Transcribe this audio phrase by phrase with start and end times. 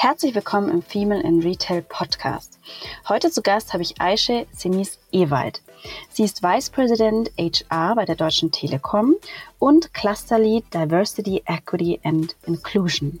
[0.00, 2.60] Herzlich willkommen im Female in Retail Podcast.
[3.08, 5.60] Heute zu Gast habe ich Aische Semis Ewald.
[6.08, 9.16] Sie ist Vice President HR bei der Deutschen Telekom
[9.58, 13.18] und Cluster Lead Diversity, Equity and Inclusion.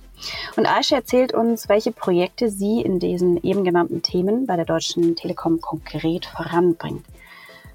[0.54, 5.16] Und Aische erzählt uns, welche Projekte sie in diesen eben genannten Themen bei der Deutschen
[5.16, 7.04] Telekom konkret voranbringt.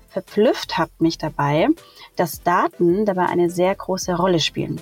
[0.08, 1.68] Verblüfft hat mich dabei,
[2.16, 4.82] dass Daten dabei eine sehr große Rolle spielen.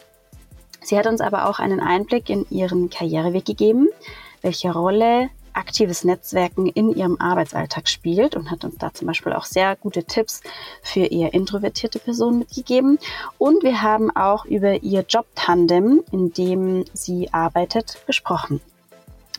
[0.83, 3.87] Sie hat uns aber auch einen Einblick in ihren Karriereweg gegeben,
[4.41, 9.45] welche Rolle aktives Netzwerken in ihrem Arbeitsalltag spielt und hat uns da zum Beispiel auch
[9.45, 10.41] sehr gute Tipps
[10.81, 12.99] für eher introvertierte Personen mitgegeben.
[13.37, 18.61] Und wir haben auch über ihr Jobtandem, in dem sie arbeitet, gesprochen.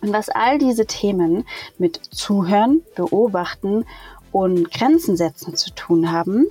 [0.03, 1.47] Und was all diese Themen
[1.79, 3.87] mit Zuhören, Beobachten
[4.33, 6.47] und Grenzen setzen zu tun haben,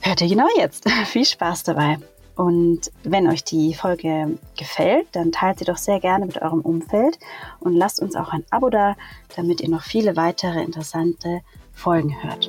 [0.00, 0.88] hört ihr genau jetzt.
[1.06, 1.98] Viel Spaß dabei.
[2.36, 7.18] Und wenn euch die Folge gefällt, dann teilt sie doch sehr gerne mit eurem Umfeld
[7.60, 8.94] und lasst uns auch ein Abo da,
[9.34, 11.40] damit ihr noch viele weitere interessante
[11.72, 12.48] Folgen hört.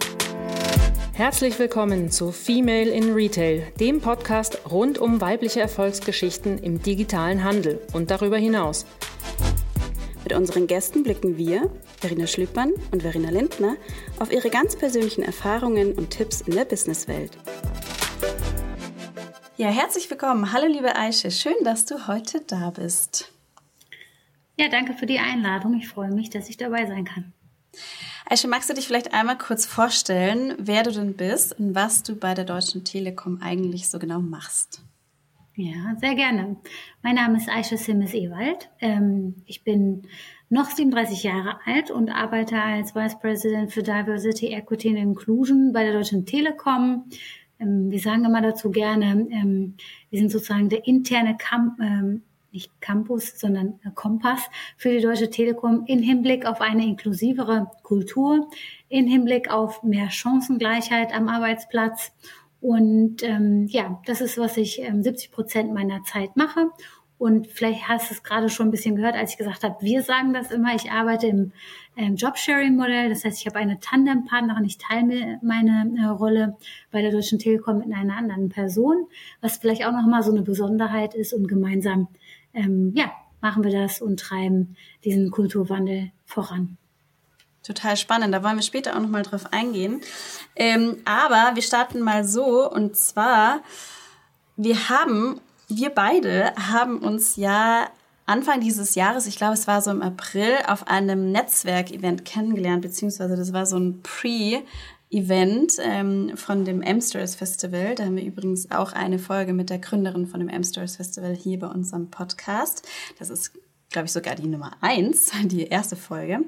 [1.13, 7.79] Herzlich willkommen zu Female in Retail, dem Podcast rund um weibliche Erfolgsgeschichten im digitalen Handel
[7.93, 8.85] und darüber hinaus.
[10.23, 11.69] Mit unseren Gästen blicken wir,
[12.01, 13.77] Verena Schlüppmann und Verena Lindner,
[14.19, 17.31] auf ihre ganz persönlichen Erfahrungen und Tipps in der Businesswelt.
[19.57, 20.53] Ja, herzlich willkommen.
[20.53, 21.31] Hallo, liebe Aische.
[21.31, 23.33] Schön, dass du heute da bist.
[24.55, 25.73] Ja, danke für die Einladung.
[25.73, 27.33] Ich freue mich, dass ich dabei sein kann.
[28.29, 32.15] Aische, magst du dich vielleicht einmal kurz vorstellen, wer du denn bist und was du
[32.15, 34.83] bei der Deutschen Telekom eigentlich so genau machst?
[35.55, 36.57] Ja, sehr gerne.
[37.01, 38.69] Mein Name ist Aische Simmes-Ewald.
[38.79, 40.03] Ähm, ich bin
[40.49, 45.83] noch 37 Jahre alt und arbeite als Vice President für Diversity, Equity and Inclusion bei
[45.83, 47.05] der Deutschen Telekom
[47.59, 49.75] ähm, wir sagen immer dazu gerne, ähm,
[50.09, 54.41] wir sind sozusagen der interne Camp, ähm, nicht Campus, sondern äh, Kompass
[54.77, 58.47] für die Deutsche Telekom in Hinblick auf eine inklusivere Kultur,
[58.89, 62.11] in Hinblick auf mehr Chancengleichheit am Arbeitsplatz.
[62.61, 66.71] Und ähm, ja, das ist, was ich ähm, 70 Prozent meiner Zeit mache.
[67.17, 70.03] Und vielleicht hast du es gerade schon ein bisschen gehört, als ich gesagt habe, wir
[70.03, 71.51] sagen das immer, ich arbeite im
[71.97, 73.09] ähm, Jobsharing-Modell.
[73.09, 76.57] Das heißt, ich habe eine Tandempartnerin, ich teile meine äh, Rolle
[76.91, 79.07] bei der Deutschen Telekom mit einer anderen Person,
[79.41, 82.07] was vielleicht auch nochmal so eine Besonderheit ist und gemeinsam,
[82.53, 86.77] ähm, ja, machen wir das und treiben diesen Kulturwandel voran.
[87.63, 89.99] Total spannend, da wollen wir später auch nochmal drauf eingehen.
[90.55, 93.61] Ähm, aber wir starten mal so und zwar,
[94.55, 97.89] wir haben wir beide haben uns ja
[98.27, 103.35] Anfang dieses Jahres, ich glaube, es war so im April, auf einem Netzwerkevent kennengelernt, beziehungsweise
[103.35, 104.61] das war so ein Pre-
[105.09, 107.95] Event ähm, von dem Amsterdam Festival.
[107.95, 111.59] Da haben wir übrigens auch eine Folge mit der Gründerin von dem Amsterdam Festival hier
[111.59, 112.85] bei unserem Podcast.
[113.17, 113.53] Das ist
[113.89, 116.41] glaube ich, sogar die Nummer eins, die erste Folge.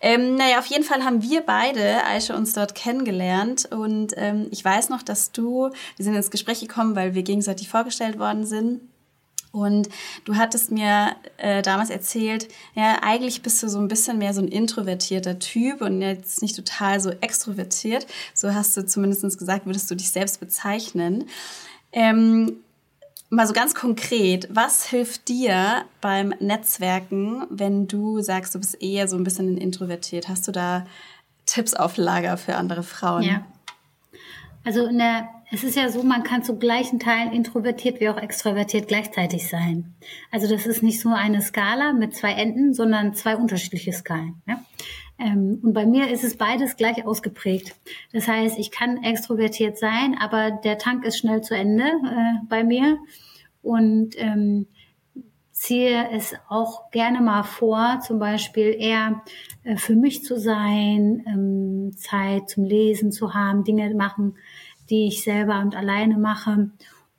[0.00, 3.68] Ähm, naja, auf jeden Fall haben wir beide, Aisha, uns dort kennengelernt.
[3.70, 7.68] Und ähm, ich weiß noch, dass du, wir sind ins Gespräch gekommen, weil wir gegenseitig
[7.68, 8.80] vorgestellt worden sind.
[9.50, 9.88] Und
[10.24, 14.42] du hattest mir äh, damals erzählt, ja, eigentlich bist du so ein bisschen mehr so
[14.42, 18.06] ein introvertierter Typ und jetzt nicht total so extrovertiert.
[18.34, 21.24] So hast du zumindest gesagt, würdest du dich selbst bezeichnen.
[21.92, 22.58] Ähm,
[23.30, 29.06] Mal so ganz konkret, was hilft dir beim Netzwerken, wenn du sagst, du bist eher
[29.06, 30.28] so ein bisschen introvertiert?
[30.28, 30.86] Hast du da
[31.44, 33.24] Tipps auf Lager für andere Frauen?
[33.24, 33.44] Ja.
[34.64, 38.88] Also der, es ist ja so, man kann zu gleichen Teilen introvertiert wie auch extrovertiert
[38.88, 39.94] gleichzeitig sein.
[40.30, 44.42] Also das ist nicht so eine Skala mit zwei Enden, sondern zwei unterschiedliche Skalen.
[44.46, 44.62] Ja?
[45.18, 47.74] Ähm, und bei mir ist es beides gleich ausgeprägt.
[48.12, 52.62] Das heißt, ich kann extrovertiert sein, aber der Tank ist schnell zu Ende äh, bei
[52.62, 52.98] mir
[53.62, 54.66] und ähm,
[55.58, 59.22] ziehe es auch gerne mal vor, zum Beispiel eher
[59.64, 64.36] äh, für mich zu sein, ähm, Zeit zum Lesen zu haben, Dinge machen,
[64.90, 66.70] die ich selber und alleine mache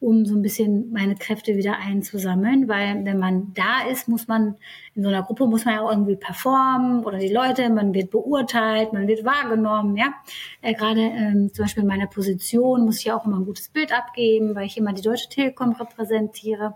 [0.01, 4.55] um so ein bisschen meine Kräfte wieder einzusammeln, weil wenn man da ist, muss man
[4.95, 8.09] in so einer Gruppe muss man ja auch irgendwie performen oder die Leute, man wird
[8.09, 10.13] beurteilt, man wird wahrgenommen, ja.
[10.61, 13.91] Äh, Gerade ähm, zum Beispiel in meiner Position muss ich auch immer ein gutes Bild
[13.91, 16.75] abgeben, weil ich immer die Deutsche Telekom repräsentiere.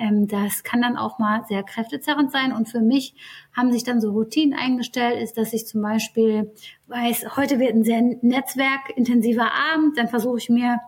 [0.00, 2.52] Ähm, das kann dann auch mal sehr kräftezerrend sein.
[2.52, 3.14] Und für mich
[3.52, 6.52] haben sich dann so Routinen eingestellt, ist, dass ich zum Beispiel
[6.88, 10.80] weiß, heute wird ein sehr netzwerkintensiver Abend, dann versuche ich mir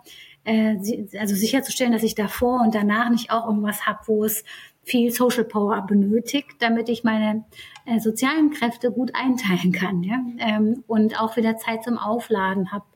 [0.44, 0.76] äh,
[1.18, 4.44] also sicherzustellen, dass ich davor und danach nicht auch irgendwas habe, wo es
[4.82, 7.44] viel Social Power benötigt, damit ich meine
[7.86, 10.20] äh, sozialen Kräfte gut einteilen kann ja?
[10.38, 12.86] ähm, und auch wieder Zeit zum Aufladen habe.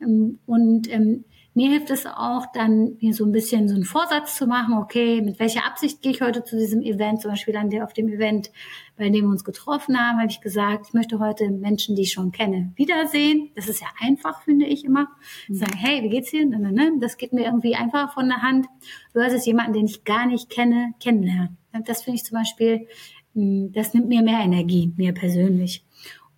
[0.00, 1.24] Ähm, und ähm,
[1.54, 5.20] mir hilft es auch dann, mir so ein bisschen so einen Vorsatz zu machen, okay,
[5.20, 7.20] mit welcher Absicht gehe ich heute zu diesem Event?
[7.22, 8.52] Zum Beispiel an der, auf dem Event,
[8.96, 12.12] bei dem wir uns getroffen haben, habe ich gesagt, ich möchte heute Menschen, die ich
[12.12, 13.50] schon kenne, wiedersehen.
[13.56, 15.08] Das ist ja einfach, finde ich immer.
[15.48, 15.54] Mhm.
[15.54, 16.48] Sagen, hey, wie geht's dir?
[17.00, 18.66] Das geht mir irgendwie einfach von der Hand.
[19.12, 21.56] Versus jemanden, den ich gar nicht kenne, kennenlernen.
[21.84, 22.86] Das finde ich zum Beispiel,
[23.34, 25.84] hm, das nimmt mir mehr Energie, mir persönlich.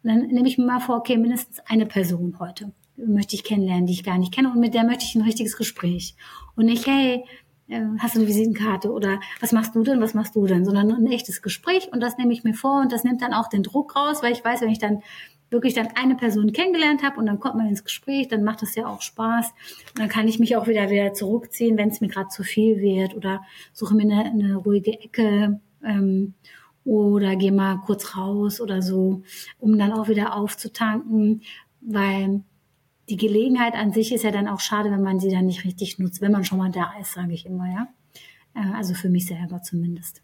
[0.02, 3.86] Und dann nehme ich mir mal vor, okay, mindestens eine Person heute möchte ich kennenlernen,
[3.86, 4.50] die ich gar nicht kenne.
[4.50, 6.14] Und mit der möchte ich ein richtiges Gespräch.
[6.56, 7.24] Und nicht, hey,
[7.68, 8.92] äh, hast du eine Visitenkarte?
[8.92, 11.90] Oder was machst du denn, was machst du denn, sondern ein echtes Gespräch.
[11.92, 12.80] Und das nehme ich mir vor.
[12.80, 15.02] Und das nimmt dann auch den Druck raus, weil ich weiß, wenn ich dann
[15.50, 18.74] wirklich dann eine Person kennengelernt habe und dann kommt man ins Gespräch, dann macht das
[18.74, 19.50] ja auch Spaß.
[19.90, 22.80] Und dann kann ich mich auch wieder wieder zurückziehen, wenn es mir gerade zu viel
[22.80, 23.14] wird.
[23.14, 23.42] Oder
[23.72, 26.34] suche mir eine, eine ruhige Ecke ähm,
[26.84, 29.22] oder gehe mal kurz raus oder so,
[29.60, 31.42] um dann auch wieder aufzutanken,
[31.80, 32.42] weil
[33.08, 35.98] die Gelegenheit an sich ist ja dann auch schade, wenn man sie dann nicht richtig
[35.98, 37.88] nutzt, wenn man schon mal da ist, sage ich immer, ja.
[38.54, 40.22] Äh, also für mich selber zumindest.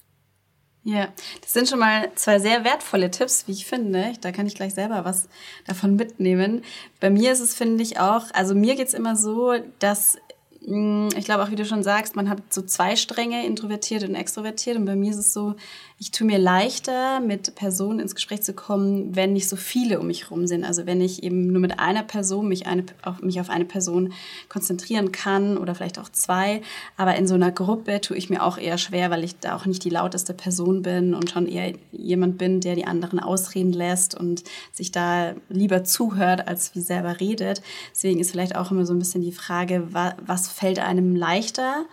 [0.85, 1.09] Ja,
[1.43, 4.13] das sind schon mal zwei sehr wertvolle Tipps, wie ich finde.
[4.21, 5.29] Da kann ich gleich selber was
[5.67, 6.63] davon mitnehmen.
[7.01, 10.17] Bei mir ist es, finde ich, auch, also mir geht es immer so, dass
[10.63, 14.15] mm, ich glaube auch, wie du schon sagst, man hat so zwei Stränge, introvertiert und
[14.15, 14.79] extrovertiert.
[14.79, 15.57] Und bei mir ist es so,
[16.01, 20.07] ich tue mir leichter, mit Personen ins Gespräch zu kommen, wenn nicht so viele um
[20.07, 20.65] mich herum sind.
[20.65, 24.13] Also wenn ich eben nur mit einer Person mich, eine, auf, mich auf eine Person
[24.49, 26.63] konzentrieren kann oder vielleicht auch zwei.
[26.97, 29.67] Aber in so einer Gruppe tue ich mir auch eher schwer, weil ich da auch
[29.67, 34.15] nicht die lauteste Person bin und schon eher jemand bin, der die anderen ausreden lässt
[34.15, 37.61] und sich da lieber zuhört, als wie selber redet.
[37.91, 41.87] Deswegen ist vielleicht auch immer so ein bisschen die Frage, was fällt einem leichter?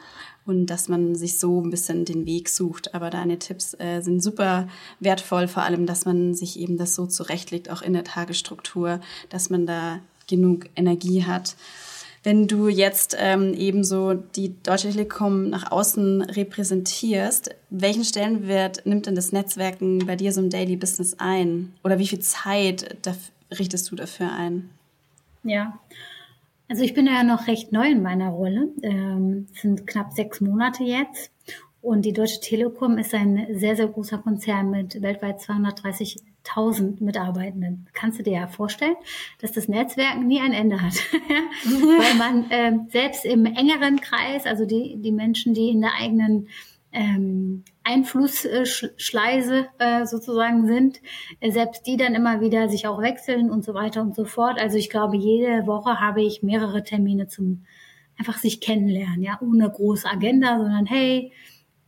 [0.45, 2.93] Und dass man sich so ein bisschen den Weg sucht.
[2.93, 4.67] Aber deine Tipps äh, sind super
[4.99, 8.99] wertvoll, vor allem, dass man sich eben das so zurechtlegt, auch in der Tagesstruktur,
[9.29, 11.55] dass man da genug Energie hat.
[12.23, 19.05] Wenn du jetzt ähm, eben so die Deutsche Telekom nach außen repräsentierst, welchen Stellenwert nimmt
[19.05, 21.73] denn das Netzwerken bei dir so im Daily Business ein?
[21.83, 22.97] Oder wie viel Zeit
[23.51, 24.71] richtest du dafür ein?
[25.43, 25.79] Ja,
[26.67, 28.69] also ich bin ja noch recht neu in meiner Rolle.
[28.81, 31.31] Ähm, sind knapp sechs Monate jetzt.
[31.81, 37.87] Und die Deutsche Telekom ist ein sehr, sehr großer Konzern mit weltweit 230.000 Mitarbeitenden.
[37.93, 38.95] Kannst du dir ja vorstellen,
[39.39, 40.95] dass das Netzwerken nie ein Ende hat.
[41.63, 46.47] Weil man äh, selbst im engeren Kreis, also die, die Menschen, die in der eigenen
[46.91, 50.99] ähm, Einflussschleise äh, sozusagen sind,
[51.39, 54.59] äh, selbst die dann immer wieder sich auch wechseln und so weiter und so fort.
[54.59, 57.65] Also ich glaube, jede Woche habe ich mehrere Termine zum
[58.17, 61.31] einfach sich kennenlernen, ja, ohne große Agenda, sondern hey,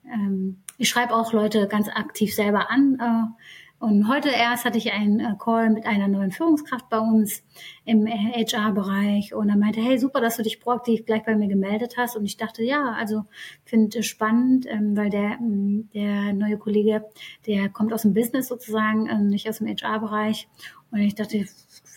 [0.05, 3.43] ähm, ich schreibe auch Leute ganz aktiv selber an, äh,
[3.79, 7.43] und heute erst hatte ich einen äh, Call mit einer neuen Führungskraft bei uns
[7.85, 11.93] im HR-Bereich und er meinte, hey, super, dass du dich proaktiv gleich bei mir gemeldet
[11.95, 12.15] hast.
[12.17, 13.25] Und ich dachte, ja, also
[13.65, 17.05] finde spannend, ähm, weil der, ähm, der neue Kollege,
[17.45, 20.47] der kommt aus dem Business sozusagen, ähm, nicht aus dem HR-Bereich.
[20.89, 21.45] Und ich dachte,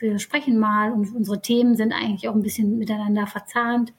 [0.00, 3.94] wir sprechen mal und unsere Themen sind eigentlich auch ein bisschen miteinander verzahnt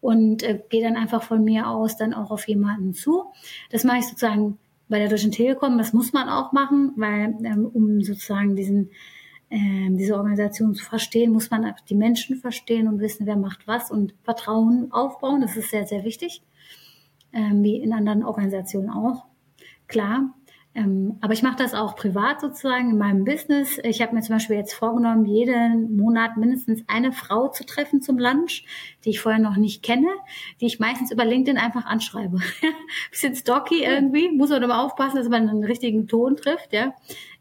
[0.00, 3.32] und äh, gehe dann einfach von mir aus dann auch auf jemanden zu.
[3.70, 4.58] Das mache ich sozusagen
[4.88, 8.90] bei der Deutschen Telekom, das muss man auch machen, weil ähm, um sozusagen diesen
[9.48, 13.90] ähm, diese Organisation zu verstehen, muss man die Menschen verstehen und wissen, wer macht was
[13.90, 15.40] und Vertrauen aufbauen.
[15.40, 16.42] Das ist sehr, sehr wichtig,
[17.32, 19.24] ähm, wie in anderen Organisationen auch.
[19.86, 20.34] Klar,
[20.76, 23.78] ähm, aber ich mache das auch privat sozusagen in meinem Business.
[23.82, 28.18] Ich habe mir zum Beispiel jetzt vorgenommen, jeden Monat mindestens eine Frau zu treffen zum
[28.18, 28.64] Lunch,
[29.04, 30.08] die ich vorher noch nicht kenne,
[30.60, 32.40] die ich meistens über LinkedIn einfach anschreibe.
[33.10, 36.94] Bisschen stocky irgendwie, muss man immer aufpassen, dass man einen richtigen Ton trifft, ja.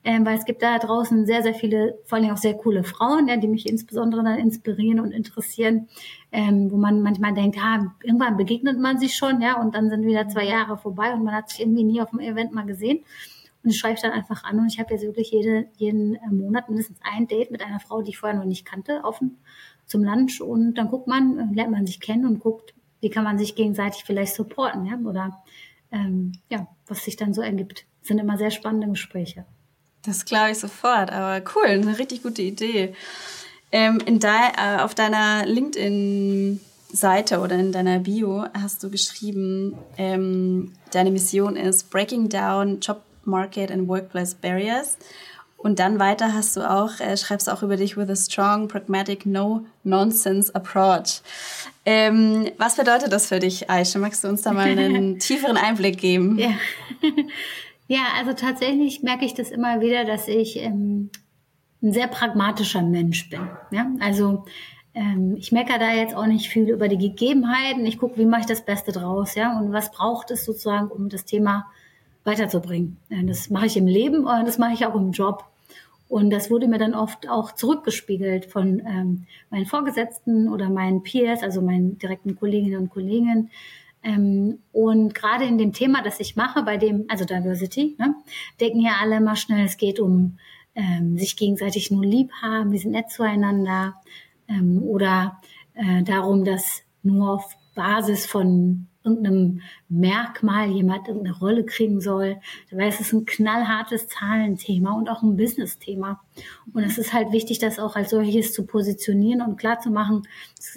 [0.07, 3.27] Ähm, weil es gibt da draußen sehr, sehr viele, vor allem auch sehr coole Frauen,
[3.27, 5.87] ja, die mich insbesondere dann inspirieren und interessieren,
[6.31, 10.05] ähm, wo man manchmal denkt, ja, irgendwann begegnet man sich schon, ja, und dann sind
[10.05, 13.03] wieder zwei Jahre vorbei und man hat sich irgendwie nie auf dem Event mal gesehen.
[13.63, 16.69] Und ich schreibe dann einfach an und ich habe jetzt wirklich jede, jeden äh, Monat
[16.69, 19.39] mindestens ein Date mit einer Frau, die ich vorher noch nicht kannte, offen
[19.87, 23.23] zum Lunch und dann guckt man, äh, lernt man sich kennen und guckt, wie kann
[23.23, 25.41] man sich gegenseitig vielleicht supporten, ja, oder
[25.91, 27.87] ähm, ja, was sich dann so ergibt.
[28.01, 29.45] Das sind immer sehr spannende Gespräche.
[30.05, 32.93] Das glaube ich sofort, aber cool, eine richtig gute Idee.
[33.71, 36.59] Ähm, in de, äh, auf deiner LinkedIn
[36.91, 43.01] Seite oder in deiner Bio hast du geschrieben, ähm, deine Mission ist Breaking Down Job
[43.25, 44.97] Market and Workplace Barriers.
[45.57, 49.25] Und dann weiter hast du auch, äh, schreibst auch über dich with a strong, pragmatic,
[49.25, 51.21] no-nonsense approach.
[51.85, 53.97] Ähm, was bedeutet das für dich, Aisha?
[53.97, 56.37] Magst du uns da mal einen tieferen Einblick geben?
[56.37, 56.51] Ja.
[57.87, 61.11] Ja, also tatsächlich merke ich das immer wieder, dass ich ähm,
[61.81, 63.47] ein sehr pragmatischer Mensch bin.
[63.71, 63.91] Ja?
[63.99, 64.45] Also
[64.93, 67.85] ähm, ich meckere da jetzt auch nicht viel über die Gegebenheiten.
[67.85, 71.09] Ich gucke, wie mache ich das Beste draus, ja, und was braucht es sozusagen, um
[71.09, 71.67] das Thema
[72.23, 72.97] weiterzubringen.
[73.27, 75.45] Das mache ich im Leben und das mache ich auch im Job.
[76.07, 81.43] Und das wurde mir dann oft auch zurückgespiegelt von ähm, meinen Vorgesetzten oder meinen Peers,
[81.43, 83.49] also meinen direkten Kolleginnen und Kollegen.
[84.05, 88.15] Ähm, und gerade in dem Thema, das ich mache, bei dem, also Diversity, ne,
[88.61, 90.37] denken ja alle immer schnell, es geht um
[90.75, 93.95] ähm, sich gegenseitig nur lieb haben, wir sind nett zueinander,
[94.47, 95.41] ähm, oder
[95.73, 102.37] äh, darum, dass nur auf Basis von irgendeinem Merkmal jemand irgendeine Rolle kriegen soll.
[102.69, 106.21] Dabei ist es ein knallhartes Zahlenthema und auch ein Business-Thema.
[106.73, 110.23] Und es ist halt wichtig, das auch als solches zu positionieren und klar zu machen.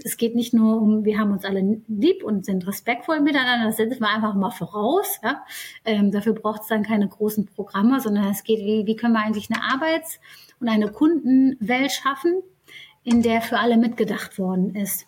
[0.05, 3.79] Es geht nicht nur um, wir haben uns alle lieb und sind respektvoll miteinander, das
[3.79, 5.19] setzen wir einfach mal voraus.
[5.25, 5.45] Ja?
[5.85, 9.25] Ähm, dafür braucht es dann keine großen Programme, sondern es geht, wie, wie können wir
[9.25, 10.21] eigentlich eine Arbeits-
[10.61, 12.43] und eine Kundenwelt schaffen,
[13.03, 15.08] in der für alle mitgedacht worden ist.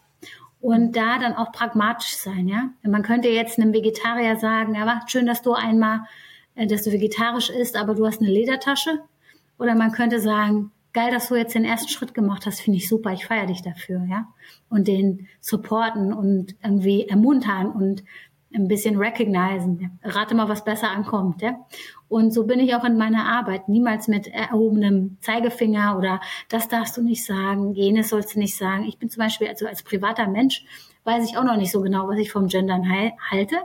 [0.61, 2.71] Und da dann auch pragmatisch sein, ja.
[2.83, 6.01] Man könnte jetzt einem Vegetarier sagen, ja, schön, dass du einmal,
[6.55, 9.01] äh, dass du vegetarisch isst, aber du hast eine Ledertasche.
[9.59, 12.89] Oder man könnte sagen, geil, dass du jetzt den ersten Schritt gemacht hast, finde ich
[12.89, 14.29] super, ich feiere dich dafür, ja.
[14.69, 18.05] Und den supporten und irgendwie ermuntern und
[18.53, 19.99] ein bisschen recognizen.
[20.03, 21.43] Rate mal, was besser ankommt.
[21.43, 21.61] Ja?
[22.09, 23.69] Und so bin ich auch in meiner Arbeit.
[23.69, 28.85] Niemals mit erhobenem Zeigefinger oder das darfst du nicht sagen, jenes sollst du nicht sagen.
[28.85, 30.65] Ich bin zum Beispiel, also als privater Mensch,
[31.05, 32.89] weiß ich auch noch nicht so genau, was ich vom Gendern
[33.31, 33.57] halte.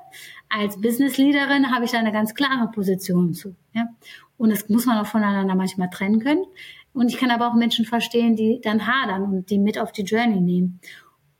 [0.49, 3.55] Als Business-Leaderin habe ich da eine ganz klare Position zu.
[3.73, 3.87] Ja?
[4.37, 6.45] Und das muss man auch voneinander manchmal trennen können.
[6.93, 10.03] Und ich kann aber auch Menschen verstehen, die dann hadern und die mit auf die
[10.03, 10.79] Journey nehmen.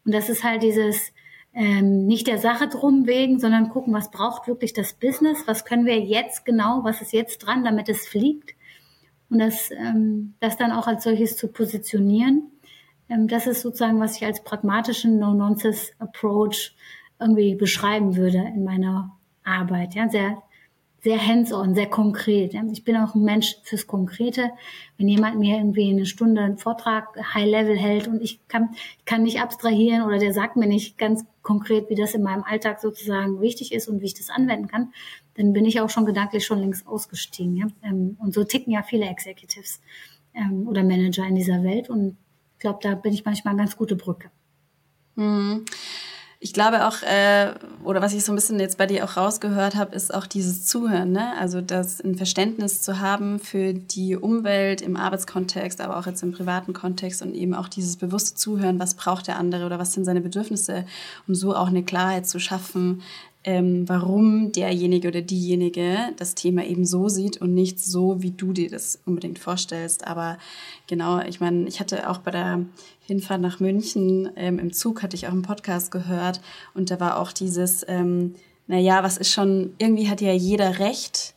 [0.04, 1.14] Und das ist halt dieses,
[1.56, 5.86] ähm, nicht der Sache drum wegen, sondern gucken, was braucht wirklich das Business, was können
[5.86, 8.54] wir jetzt genau, was ist jetzt dran, damit es fliegt.
[9.30, 12.52] Und das, ähm, das dann auch als solches zu positionieren.
[13.10, 16.76] Ähm, das ist sozusagen, was ich als pragmatischen No-Nonsense-Approach
[17.20, 19.96] irgendwie beschreiben würde in meiner Arbeit.
[19.96, 20.44] Ja, sehr
[21.06, 22.56] sehr hands-on, sehr konkret.
[22.72, 24.50] Ich bin auch ein Mensch fürs Konkrete.
[24.98, 28.72] Wenn jemand mir irgendwie eine Stunde einen Vortrag High-Level hält und ich kann,
[29.06, 32.82] kann nicht abstrahieren oder der sagt mir nicht ganz konkret, wie das in meinem Alltag
[32.82, 34.94] sozusagen wichtig ist und wie ich das anwenden kann,
[35.36, 37.72] dann bin ich auch schon gedanklich schon längst ausgestiegen.
[37.84, 39.82] Ähm, und so ticken ja viele Executives
[40.34, 42.18] ähm, oder Manager in dieser Welt und
[42.56, 44.32] ich glaube, da bin ich manchmal eine ganz gute Brücke.
[45.14, 45.66] Mhm
[46.46, 49.74] ich glaube auch, äh, oder was ich so ein bisschen jetzt bei dir auch rausgehört
[49.74, 51.12] habe, ist auch dieses Zuhören.
[51.12, 51.34] Ne?
[51.40, 56.34] Also das ein Verständnis zu haben für die Umwelt im Arbeitskontext, aber auch jetzt im
[56.34, 60.06] privaten Kontext und eben auch dieses bewusste Zuhören, was braucht der andere oder was sind
[60.06, 60.86] seine Bedürfnisse,
[61.28, 63.02] um so auch eine Klarheit zu schaffen,
[63.46, 68.54] ähm, warum derjenige oder diejenige das Thema eben so sieht und nicht so, wie du
[68.54, 70.08] dir das unbedingt vorstellst.
[70.08, 70.40] Aber
[70.88, 72.66] genau, ich meine, ich hatte auch bei der
[73.06, 76.42] Hinfahrt nach München ähm, im Zug hatte ich auch einen Podcast gehört
[76.74, 78.34] und da war auch dieses, ähm,
[78.66, 81.36] naja, was ist schon, irgendwie hat ja jeder Recht.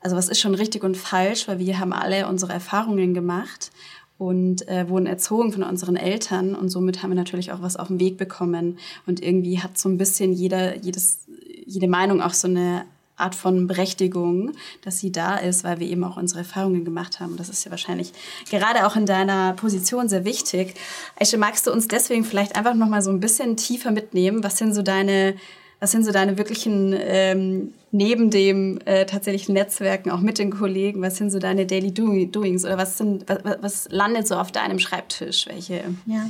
[0.00, 3.70] Also was ist schon richtig und falsch, weil wir haben alle unsere Erfahrungen gemacht
[4.16, 7.88] und äh, wurden erzogen von unseren Eltern und somit haben wir natürlich auch was auf
[7.88, 11.23] den Weg bekommen und irgendwie hat so ein bisschen jeder jedes
[11.66, 12.84] jede Meinung auch so eine
[13.16, 14.52] Art von Berechtigung,
[14.82, 17.36] dass sie da ist, weil wir eben auch unsere Erfahrungen gemacht haben.
[17.36, 18.12] Das ist ja wahrscheinlich
[18.50, 20.74] gerade auch in deiner Position sehr wichtig.
[21.18, 24.42] Aisha, magst du uns deswegen vielleicht einfach noch mal so ein bisschen tiefer mitnehmen?
[24.42, 25.36] Was sind so deine,
[25.78, 31.00] was sind so deine wirklichen ähm, neben dem äh, tatsächlichen Netzwerken auch mit den Kollegen?
[31.00, 34.80] Was sind so deine Daily Doings oder was sind was, was landet so auf deinem
[34.80, 35.46] Schreibtisch?
[35.46, 36.28] Welche ja.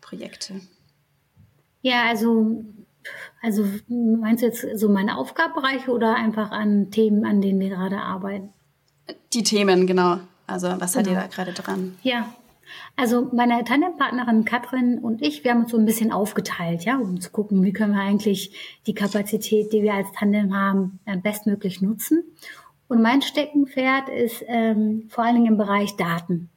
[0.00, 0.54] Projekte?
[1.82, 2.64] Ja, also
[3.42, 7.98] also meinst du jetzt so meine Aufgabenbereiche oder einfach an Themen, an denen wir gerade
[7.98, 8.50] arbeiten?
[9.32, 10.18] Die Themen, genau.
[10.46, 11.04] Also was genau.
[11.04, 11.96] seid ihr da gerade dran?
[12.02, 12.32] Ja,
[12.96, 17.20] also meine Tandempartnerin Katrin und ich, wir haben uns so ein bisschen aufgeteilt, ja, um
[17.20, 22.22] zu gucken, wie können wir eigentlich die Kapazität, die wir als Tandem haben, bestmöglich nutzen.
[22.88, 26.50] Und mein Steckenpferd ist ähm, vor allen Dingen im Bereich Daten.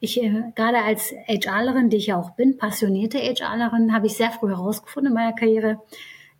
[0.00, 4.30] Ich äh, gerade als HRlerin, die ich ja auch bin, passionierte HRlerin, habe ich sehr
[4.30, 5.80] früh herausgefunden in meiner Karriere,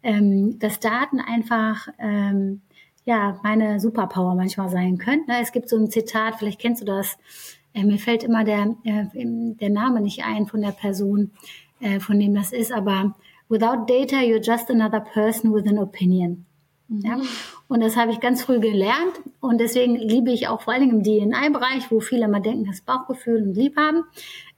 [0.03, 2.63] ähm, dass Daten einfach ähm,
[3.05, 5.25] ja meine Superpower manchmal sein können.
[5.27, 7.19] Ne, es gibt so ein Zitat, vielleicht kennst du das.
[7.75, 11.33] Äh, mir fällt immer der äh, der Name nicht ein von der Person,
[11.81, 13.15] äh, von dem das ist, aber
[13.49, 16.47] without data you're just another person with an opinion.
[16.89, 17.19] Ja?
[17.69, 19.21] Und das habe ich ganz früh gelernt.
[19.41, 22.81] Und deswegen liebe ich auch vor allen Dingen im DNI-Bereich, wo viele mal denken, das
[22.81, 24.05] Bauchgefühl und Lieb haben,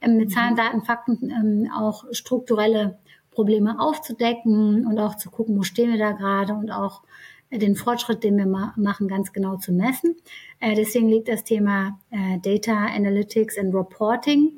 [0.01, 0.33] ähm, mit mhm.
[0.33, 2.97] Zahlen, Daten, Fakten ähm, auch strukturelle
[3.31, 7.01] Probleme aufzudecken und auch zu gucken, wo stehen wir da gerade und auch
[7.49, 10.15] äh, den Fortschritt, den wir ma machen, ganz genau zu messen.
[10.59, 14.53] Äh, deswegen liegt das Thema äh, Data Analytics and Reporting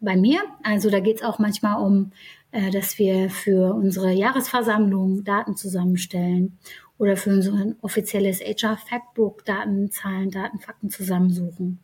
[0.00, 0.40] bei mir.
[0.62, 2.12] Also da geht es auch manchmal um,
[2.52, 6.58] äh, dass wir für unsere Jahresversammlung Daten zusammenstellen
[6.98, 11.78] oder für unser offizielles HR Factbook Daten, Zahlen, Daten, Fakten zusammensuchen.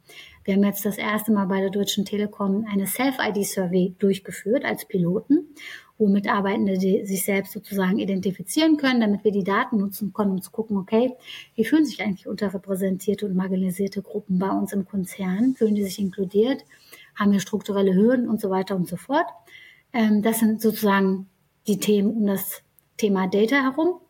[0.44, 5.48] Wir haben jetzt das erste Mal bei der Deutschen Telekom eine Self-ID-Survey durchgeführt als Piloten,
[5.96, 10.50] wo Mitarbeitende sich selbst sozusagen identifizieren können, damit wir die Daten nutzen können, um zu
[10.50, 11.14] gucken, okay,
[11.54, 15.54] wie fühlen sich eigentlich unterrepräsentierte und marginalisierte Gruppen bei uns im Konzern?
[15.54, 16.64] Fühlen die sich inkludiert?
[17.14, 19.26] Haben wir strukturelle Hürden und so weiter und so fort?
[19.92, 21.28] Ähm, das sind sozusagen
[21.68, 22.62] die Themen um das
[22.96, 24.00] Thema Data herum.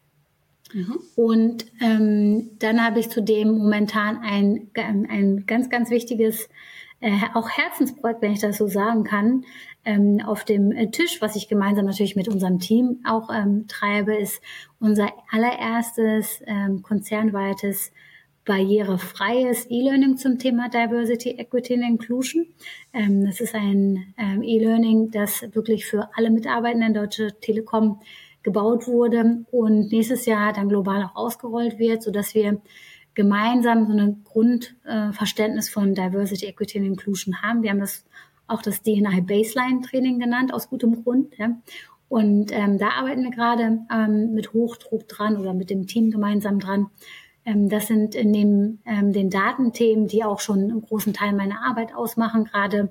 [0.75, 0.99] Mhm.
[1.15, 6.49] Und ähm, dann habe ich zudem momentan ein, ein ganz, ganz wichtiges,
[7.01, 9.45] äh, auch Herzensprojekt, wenn ich das so sagen kann,
[9.85, 14.43] ähm, auf dem Tisch, was ich gemeinsam natürlich mit unserem Team auch ähm, treibe, ist
[14.81, 17.93] unser allererstes ähm, konzernweites
[18.45, 22.47] barrierefreies E-Learning zum Thema Diversity, Equity and Inclusion.
[22.93, 28.01] Ähm, das ist ein ähm, E-Learning, das wirklich für alle Mitarbeitenden Deutsche Telekom
[28.45, 32.61] gebaut wurde und nächstes Jahr dann global auch ausgerollt wird, so dass wir
[33.15, 37.63] gemeinsam so ein Grundverständnis von Diversity, Equity and Inclusion haben.
[37.63, 38.05] Wir haben das
[38.47, 41.37] auch das DNI Baseline Training genannt, aus gutem Grund.
[41.39, 41.57] Ja.
[42.09, 46.61] Und ähm, da arbeiten wir gerade ähm, mit Hochdruck dran oder mit dem Team gemeinsam
[46.61, 46.91] dran.
[47.47, 51.95] Ähm, das sind neben ähm, den Datenthemen, die auch schon einen großen Teil meiner Arbeit
[51.95, 52.91] ausmachen, gerade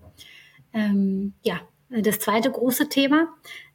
[0.73, 1.59] ähm, ja
[2.01, 3.27] das zweite große Thema.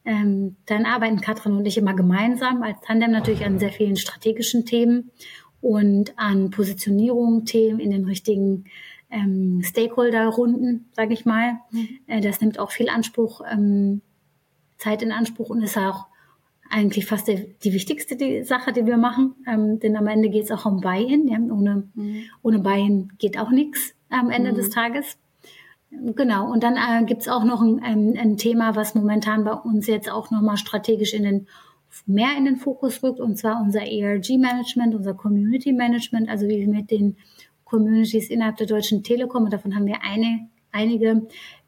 [0.08, 4.64] Ähm, dann arbeiten Katrin und ich immer gemeinsam als Tandem natürlich an sehr vielen strategischen
[4.64, 5.10] Themen
[5.60, 8.64] und an Positionierung, Themen in den richtigen
[9.10, 11.58] ähm, Stakeholder-Runden, sage ich mal.
[11.72, 11.88] Mhm.
[12.06, 14.00] Äh, das nimmt auch viel Anspruch, ähm,
[14.78, 16.06] Zeit in Anspruch und ist auch
[16.70, 19.34] eigentlich fast der, die wichtigste die Sache, die wir machen.
[19.46, 21.28] Ähm, denn am Ende geht es auch um Buy-in.
[21.28, 21.36] Ja?
[21.38, 22.22] Ohne, mhm.
[22.40, 24.56] ohne Buy-in geht auch nichts am Ende mhm.
[24.56, 25.18] des Tages.
[25.90, 29.52] Genau, und dann äh, gibt es auch noch ein, ein, ein, Thema, was momentan bei
[29.52, 31.46] uns jetzt auch nochmal strategisch in den
[32.06, 36.90] mehr in den Fokus rückt, und zwar unser ERG-Management, unser Community-Management, also wie wir mit
[36.90, 37.16] den
[37.64, 41.26] Communities innerhalb der Deutschen Telekom, und davon haben wir eine, einige,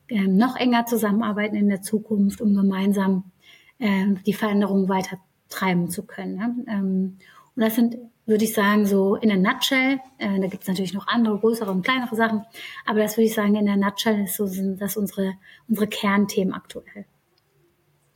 [0.09, 3.25] äh, noch enger zusammenarbeiten in der Zukunft, um gemeinsam
[3.79, 6.37] äh, die Veränderungen weiter treiben zu können.
[6.37, 6.55] Ja?
[6.69, 7.17] Ähm,
[7.57, 7.97] und das sind
[8.31, 11.71] würde ich sagen, so in der Nutshell, äh, da gibt es natürlich noch andere, größere
[11.71, 12.47] und kleinere Sachen,
[12.87, 15.35] aber das würde ich sagen, in der Nutshell ist so, sind das unsere,
[15.69, 17.05] unsere Kernthemen aktuell.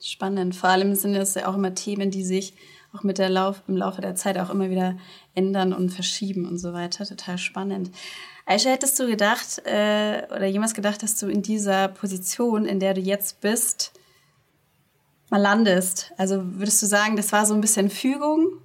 [0.01, 0.55] Spannend.
[0.55, 2.55] Vor allem sind es ja auch immer Themen, die sich
[2.93, 4.97] auch mit der Lauf, im Laufe der Zeit auch immer wieder
[5.35, 7.05] ändern und verschieben und so weiter.
[7.05, 7.91] Total spannend.
[8.47, 12.95] Aisha, hättest du gedacht äh, oder jemals gedacht, dass du in dieser Position, in der
[12.95, 13.93] du jetzt bist,
[15.31, 16.13] mal landest?
[16.19, 18.61] Also würdest du sagen, das war so ein bisschen Fügung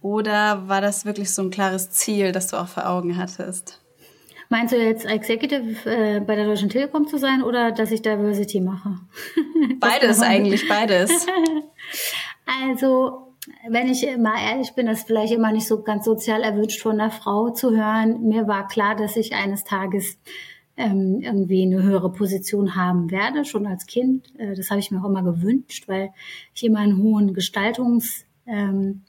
[0.00, 3.80] oder war das wirklich so ein klares Ziel, das du auch vor Augen hattest?
[4.50, 8.60] Meinst du jetzt Executive äh, bei der Deutschen Telekom zu sein oder dass ich Diversity
[8.60, 8.98] mache?
[9.80, 11.26] Beides eigentlich, beides.
[12.64, 13.34] also,
[13.68, 16.98] wenn ich mal ehrlich bin, das ist vielleicht immer nicht so ganz sozial erwünscht von
[16.98, 18.22] einer Frau zu hören.
[18.26, 20.18] Mir war klar, dass ich eines Tages
[20.78, 24.32] ähm, irgendwie eine höhere Position haben werde, schon als Kind.
[24.38, 26.10] Äh, das habe ich mir auch immer gewünscht, weil
[26.54, 29.02] ich immer einen hohen Gestaltungs ähm,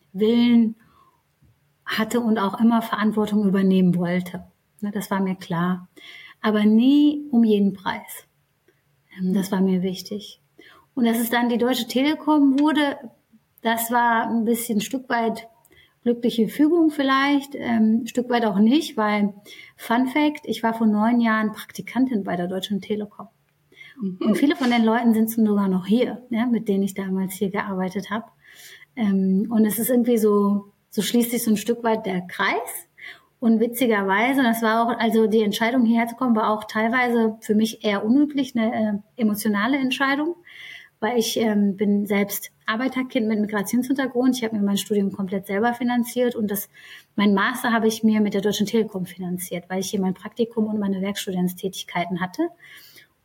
[1.90, 4.44] hatte und auch immer Verantwortung übernehmen wollte.
[4.82, 5.90] Ne, das war mir klar.
[6.42, 8.28] Aber nie um jeden Preis.
[9.18, 10.42] Ähm, das war mir wichtig.
[10.94, 12.98] Und dass es dann die Deutsche Telekom wurde,
[13.62, 15.48] das war ein bisschen ein Stück weit
[16.04, 19.34] glückliche Fügung vielleicht, ähm, ein Stück weit auch nicht, weil
[19.76, 23.28] Fun Fact, ich war vor neun Jahren Praktikantin bei der Deutschen Telekom.
[24.00, 24.18] Mhm.
[24.22, 27.50] Und viele von den Leuten sind sogar noch hier, ja, mit denen ich damals hier
[27.50, 28.26] gearbeitet habe.
[28.96, 32.88] Ähm, und es ist irgendwie so, so schließt sich so ein Stück weit der Kreis.
[33.40, 37.56] Und witzigerweise, das war auch, also die Entscheidung hierher zu kommen, war auch teilweise für
[37.56, 40.36] mich eher unüblich, eine äh, emotionale Entscheidung,
[41.00, 44.36] weil ich ähm, bin selbst Arbeiterkind mit Migrationshintergrund.
[44.36, 46.70] Ich habe mir mein Studium komplett selber finanziert und das,
[47.16, 50.68] mein Master habe ich mir mit der Deutschen Telekom finanziert, weil ich hier mein Praktikum
[50.68, 52.50] und meine Werkstudentstätigkeiten hatte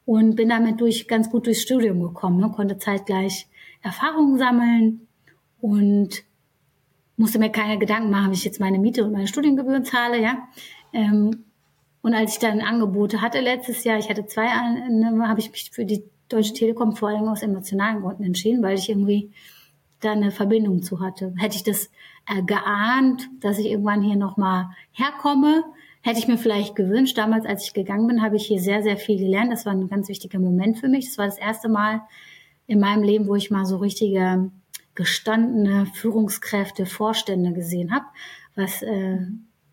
[0.04, 3.48] und bin damit durch ganz gut durchs Studium gekommen, ne, konnte zeitgleich
[3.82, 5.08] Erfahrungen sammeln,
[5.64, 6.24] und
[7.16, 10.48] musste mir keine Gedanken machen, wie ich jetzt meine Miete und meine Studiengebühren zahle, ja.
[10.92, 11.44] Ähm,
[12.02, 15.84] und als ich dann Angebote hatte letztes Jahr, ich hatte zwei, habe ich mich für
[15.84, 19.30] die Deutsche Telekom vor allem aus emotionalen Gründen entschieden, weil ich irgendwie
[20.00, 21.34] da eine Verbindung zu hatte.
[21.38, 21.90] Hätte ich das
[22.28, 25.64] äh, geahnt, dass ich irgendwann hier nochmal herkomme,
[26.02, 27.16] hätte ich mir vielleicht gewünscht.
[27.16, 29.52] Damals, als ich gegangen bin, habe ich hier sehr, sehr viel gelernt.
[29.52, 31.06] Das war ein ganz wichtiger Moment für mich.
[31.06, 32.02] Das war das erste Mal
[32.66, 34.50] in meinem Leben, wo ich mal so richtige
[34.94, 38.06] gestandene Führungskräfte, Vorstände gesehen habe,
[38.54, 39.18] was äh,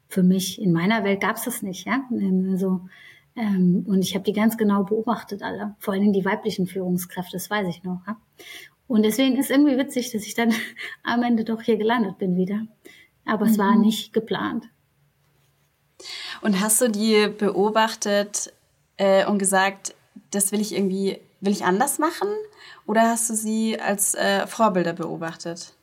[0.09, 1.85] für mich in meiner Welt gab es das nicht.
[1.85, 2.01] Ja?
[2.51, 2.81] Also
[3.35, 5.75] Ähm, und ich habe die ganz genau beobachtet, alle.
[5.79, 8.01] Vor allen Dingen die weiblichen Führungskräfte, das weiß ich noch.
[8.07, 8.17] Ja?
[8.87, 10.53] Und deswegen ist irgendwie witzig, dass ich dann
[11.03, 12.65] am Ende doch hier gelandet bin wieder.
[13.25, 13.51] Aber mhm.
[13.51, 13.81] es war mhm.
[13.81, 14.65] nicht geplant.
[16.41, 18.51] Und hast du die beobachtet
[18.97, 19.95] äh, und gesagt,
[20.31, 22.29] das will ich irgendwie, will ich anders machen?
[22.85, 25.73] Oder hast du sie als äh, Vorbilder beobachtet?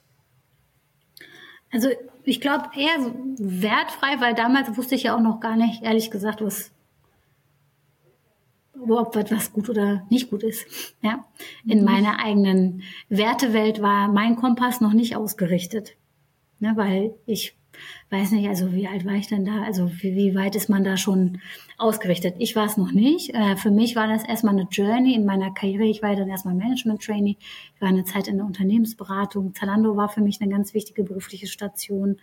[1.71, 1.89] Also
[2.25, 6.11] ich glaube eher so wertfrei, weil damals wusste ich ja auch noch gar nicht, ehrlich
[6.11, 6.71] gesagt, was
[8.89, 10.95] ob etwas gut oder nicht gut ist.
[11.03, 11.25] Ja,
[11.67, 11.85] in mhm.
[11.85, 15.97] meiner eigenen Wertewelt war mein Kompass noch nicht ausgerichtet,
[16.61, 17.58] ne, weil ich
[18.11, 19.63] weiß nicht, also wie alt war ich denn da?
[19.63, 21.41] Also wie, wie weit ist man da schon
[21.77, 22.37] ausgerichtet?
[22.39, 23.35] Ich war es noch nicht.
[23.35, 25.85] Äh, für mich war das erstmal eine Journey in meiner Karriere.
[25.85, 27.37] Ich war dann erstmal Management-Trainee.
[27.75, 29.55] Ich war eine Zeit in der Unternehmensberatung.
[29.55, 32.17] Zalando war für mich eine ganz wichtige berufliche Station.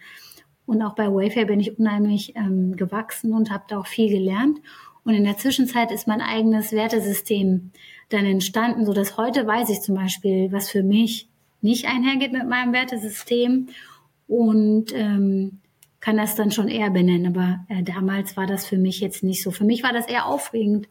[0.66, 4.60] Und auch bei Wayfair bin ich unheimlich ähm, gewachsen und habe da auch viel gelernt.
[5.04, 7.72] Und in der Zwischenzeit ist mein eigenes Wertesystem
[8.10, 11.30] dann entstanden, so dass heute weiß ich zum Beispiel, was für mich
[11.62, 13.68] nicht einhergeht mit meinem Wertesystem
[14.28, 15.60] und ähm,
[16.00, 17.36] kann das dann schon eher benennen.
[17.36, 19.52] Aber äh, damals war das für mich jetzt nicht so.
[19.52, 20.88] Für mich war das eher aufregend,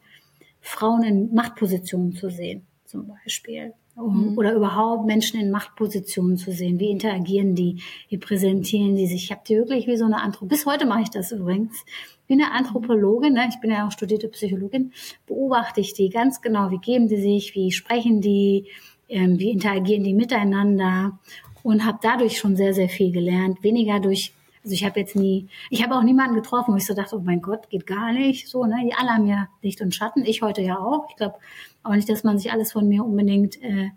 [0.61, 3.73] Frauen in Machtpositionen zu sehen, zum Beispiel.
[3.95, 4.37] Mhm.
[4.37, 6.79] Oder überhaupt Menschen in Machtpositionen zu sehen.
[6.79, 7.81] Wie interagieren die?
[8.09, 9.25] Wie präsentieren die sich?
[9.25, 10.49] Ich habe die wirklich wie so eine Anthropologin.
[10.49, 11.85] Bis heute mache ich das übrigens.
[12.27, 13.47] Wie eine Anthropologin, ne?
[13.49, 14.91] ich bin ja auch studierte Psychologin,
[15.27, 16.71] beobachte ich die ganz genau.
[16.71, 17.55] Wie geben die sich?
[17.55, 18.67] Wie sprechen die?
[19.07, 21.19] Ähm, wie interagieren die miteinander?
[21.65, 23.63] Und habe dadurch schon sehr, sehr viel gelernt.
[23.63, 26.93] Weniger durch, also ich habe jetzt nie, ich habe auch niemanden getroffen, wo ich so
[26.93, 28.47] dachte, oh mein Gott, geht gar nicht.
[28.47, 28.75] So, ne?
[28.85, 31.07] Die alle haben ja Licht und Schatten, ich heute ja auch.
[31.09, 31.37] Ich glaube
[31.81, 33.89] auch nicht, dass man sich alles von mir unbedingt äh,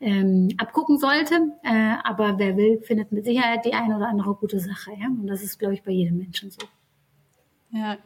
[0.00, 1.50] ähm, abgucken sollte.
[1.64, 4.92] Äh, aber wer will, findet mit Sicherheit die eine oder andere gute Sache.
[4.92, 5.08] Ja?
[5.08, 6.64] Und das ist, glaube ich, bei jedem Menschen so.
[7.72, 7.96] Ja.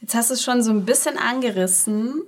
[0.00, 2.22] Jetzt hast du es schon so ein bisschen angerissen,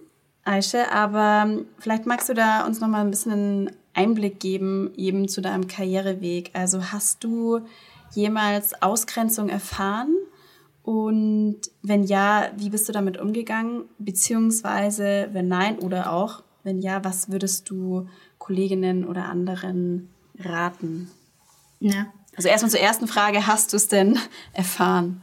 [0.44, 5.43] Aische, aber vielleicht magst du da uns noch mal ein bisschen Einblick geben eben zu
[5.43, 6.51] deinem Karriereweg.
[6.55, 7.61] Also hast du
[8.15, 10.15] jemals Ausgrenzung erfahren?
[10.83, 13.85] Und wenn ja, wie bist du damit umgegangen?
[13.99, 18.09] Beziehungsweise, wenn nein oder auch, wenn ja, was würdest du
[18.39, 20.09] Kolleginnen oder anderen
[20.39, 21.11] raten?
[21.79, 22.07] Ja.
[22.37, 24.19] Also erstmal zur ersten Frage, hast du es denn
[24.55, 25.23] erfahren?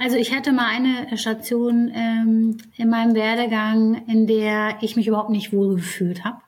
[0.00, 5.30] Also ich hatte mal eine Station ähm, in meinem Werdegang, in der ich mich überhaupt
[5.30, 6.38] nicht wohl gefühlt habe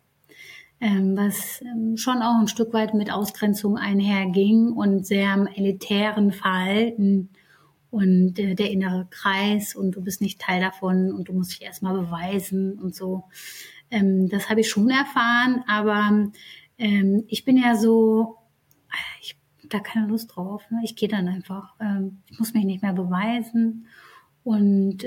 [0.80, 7.28] ähm, was ähm, schon auch ein Stück weit mit Ausgrenzung einherging und sehr elitären Verhalten
[7.90, 11.62] und äh, der innere Kreis und du bist nicht Teil davon und du musst dich
[11.62, 13.24] erstmal beweisen und so.
[13.90, 16.30] Ähm, das habe ich schon erfahren, aber
[17.26, 18.38] ich bin ja so,
[19.20, 20.64] ich habe da keine Lust drauf.
[20.70, 20.80] Ne?
[20.82, 21.74] Ich gehe dann einfach.
[22.30, 23.86] Ich muss mich nicht mehr beweisen
[24.44, 25.04] und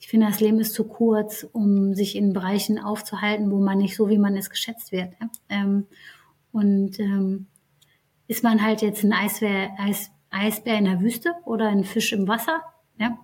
[0.00, 3.96] ich finde, das Leben ist zu kurz, um sich in Bereichen aufzuhalten, wo man nicht
[3.96, 5.14] so, wie man es geschätzt wird.
[5.48, 5.86] Ähm,
[6.52, 7.46] und ähm,
[8.26, 12.28] ist man halt jetzt ein Eisbär, Eis, Eisbär in der Wüste oder ein Fisch im
[12.28, 12.60] Wasser?
[12.98, 13.18] Ja?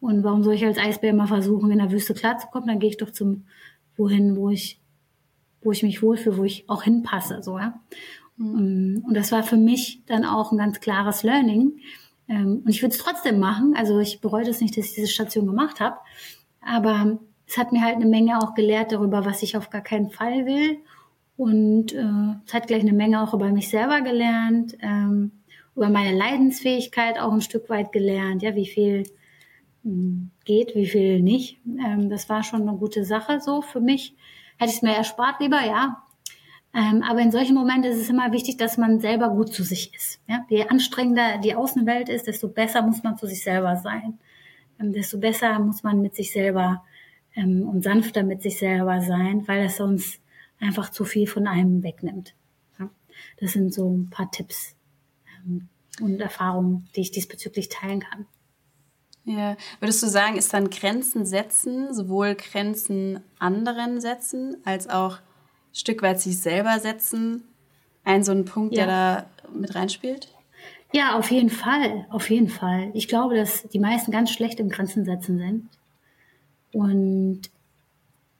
[0.00, 2.68] Und warum soll ich als Eisbär mal versuchen, in der Wüste klarzukommen?
[2.68, 3.46] Dann gehe ich doch zum
[3.96, 4.80] wohin, wo ich,
[5.62, 7.42] wo ich mich wohlfühle, wo ich auch hinpasse.
[7.42, 7.80] So, ja?
[8.36, 9.04] Mhm.
[9.06, 11.78] Und das war für mich dann auch ein ganz klares Learning,
[12.30, 13.74] ähm, und ich würde es trotzdem machen.
[13.76, 15.96] Also ich bereue es nicht, dass ich diese Station gemacht habe.
[16.60, 20.10] Aber es hat mir halt eine Menge auch gelehrt darüber, was ich auf gar keinen
[20.10, 20.78] Fall will.
[21.36, 25.32] Und äh, es hat gleich eine Menge auch über mich selber gelernt, ähm,
[25.74, 29.04] über meine Leidensfähigkeit auch ein Stück weit gelernt, ja, wie viel
[29.82, 31.60] mh, hm, geht, wie viel nicht.
[31.64, 34.14] Ähm, das war schon eine gute Sache so für mich.
[34.58, 36.02] Hätte ich es mir erspart lieber, ja,
[36.72, 39.92] ähm, aber in solchen Momenten ist es immer wichtig, dass man selber gut zu sich
[39.94, 40.20] ist.
[40.28, 40.46] Ja?
[40.48, 44.18] Je anstrengender die Außenwelt ist, desto besser muss man zu sich selber sein.
[44.78, 46.84] Ähm, desto besser muss man mit sich selber
[47.34, 50.20] ähm, und sanfter mit sich selber sein, weil das sonst
[50.60, 52.34] einfach zu viel von einem wegnimmt.
[52.78, 52.88] Ja?
[53.40, 54.76] Das sind so ein paar Tipps
[55.38, 55.68] ähm,
[56.00, 58.26] und Erfahrungen, die ich diesbezüglich teilen kann.
[59.24, 65.18] Ja, würdest du sagen, ist dann Grenzen setzen, sowohl Grenzen anderen setzen, als auch
[65.72, 67.44] Stück weit sich selber setzen,
[68.04, 68.86] ein so ein Punkt, ja.
[68.86, 70.28] der da mit reinspielt?
[70.92, 72.90] Ja, auf jeden Fall, auf jeden Fall.
[72.94, 75.68] Ich glaube, dass die meisten ganz schlecht im Grenzen setzen sind.
[76.72, 77.42] Und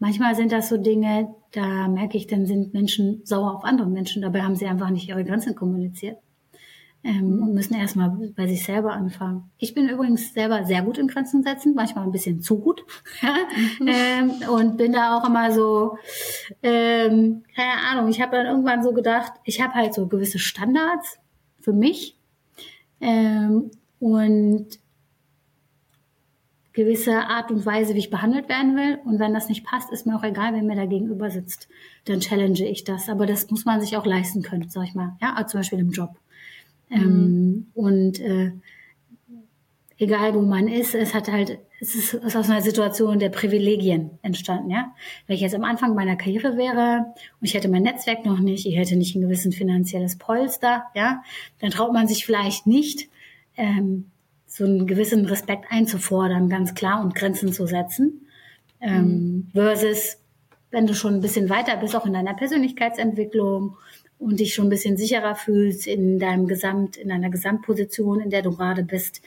[0.01, 4.23] manchmal sind das so Dinge, da merke ich, dann sind Menschen sauer auf andere Menschen.
[4.23, 6.19] Dabei haben sie einfach nicht ihre Grenzen kommuniziert
[7.03, 9.51] ähm, und müssen erstmal bei sich selber anfangen.
[9.59, 12.85] Ich bin übrigens selber sehr gut in Grenzen setzen, manchmal ein bisschen zu gut.
[13.79, 13.89] Mhm.
[13.89, 15.99] ähm, und bin da auch immer so,
[16.63, 21.19] ähm, keine Ahnung, ich habe dann irgendwann so gedacht, ich habe halt so gewisse Standards
[21.61, 22.17] für mich.
[23.01, 24.79] Ähm, und
[26.73, 28.99] gewisse Art und Weise, wie ich behandelt werden will.
[29.05, 31.69] Und wenn das nicht passt, ist mir auch egal, wer mir da gegenüber sitzt.
[32.05, 33.09] Dann challenge ich das.
[33.09, 35.17] Aber das muss man sich auch leisten können, sag ich mal.
[35.21, 36.17] Ja, zum Beispiel im Job.
[36.91, 36.97] Mhm.
[36.97, 38.53] Ähm, und äh,
[39.99, 44.11] egal wo man ist, es hat halt, es ist, ist aus einer Situation der Privilegien
[44.23, 44.93] entstanden, ja.
[45.27, 47.07] Wenn ich jetzt am Anfang meiner Karriere wäre
[47.41, 51.23] und ich hätte mein Netzwerk noch nicht, ich hätte nicht ein gewissen finanzielles Polster, ja,
[51.61, 53.09] dann traut man sich vielleicht nicht,
[53.57, 54.07] ähm,
[54.47, 58.27] so einen gewissen Respekt einzufordern, ganz klar, und Grenzen zu setzen.
[58.81, 59.49] Ähm, mhm.
[59.53, 60.19] Versus,
[60.71, 63.77] wenn du schon ein bisschen weiter bist, auch in deiner Persönlichkeitsentwicklung
[64.21, 68.43] und dich schon ein bisschen sicherer fühlst in deinem Gesamt, in deiner Gesamtposition, in der
[68.43, 69.23] du gerade bist.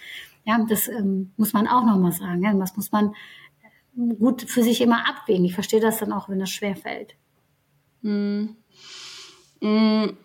[0.45, 2.43] Ja, das ähm, muss man auch nochmal sagen.
[2.43, 3.13] Ja, das muss man
[3.97, 5.45] äh, gut für sich immer abwägen.
[5.45, 7.15] Ich verstehe das dann auch, wenn das schwer fällt.
[8.01, 8.55] Mhm.
[9.61, 10.17] Mhm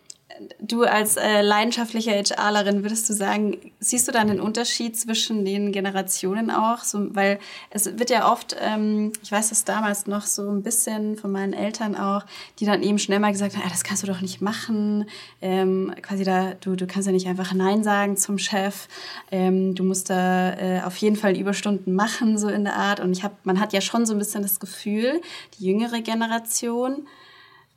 [0.59, 5.71] du als äh, leidenschaftliche HRlerin, würdest du sagen, siehst du dann den Unterschied zwischen den
[5.71, 6.83] Generationen auch?
[6.83, 7.39] So, weil
[7.69, 11.53] es wird ja oft, ähm, ich weiß das damals noch so ein bisschen von meinen
[11.53, 12.23] Eltern auch,
[12.59, 15.09] die dann eben schnell mal gesagt haben, ah, das kannst du doch nicht machen.
[15.41, 18.87] Ähm, quasi da, du, du kannst ja nicht einfach Nein sagen zum Chef.
[19.31, 22.99] Ähm, du musst da äh, auf jeden Fall Überstunden machen, so in der Art.
[22.99, 25.21] Und ich habe, man hat ja schon so ein bisschen das Gefühl,
[25.57, 27.07] die jüngere Generation,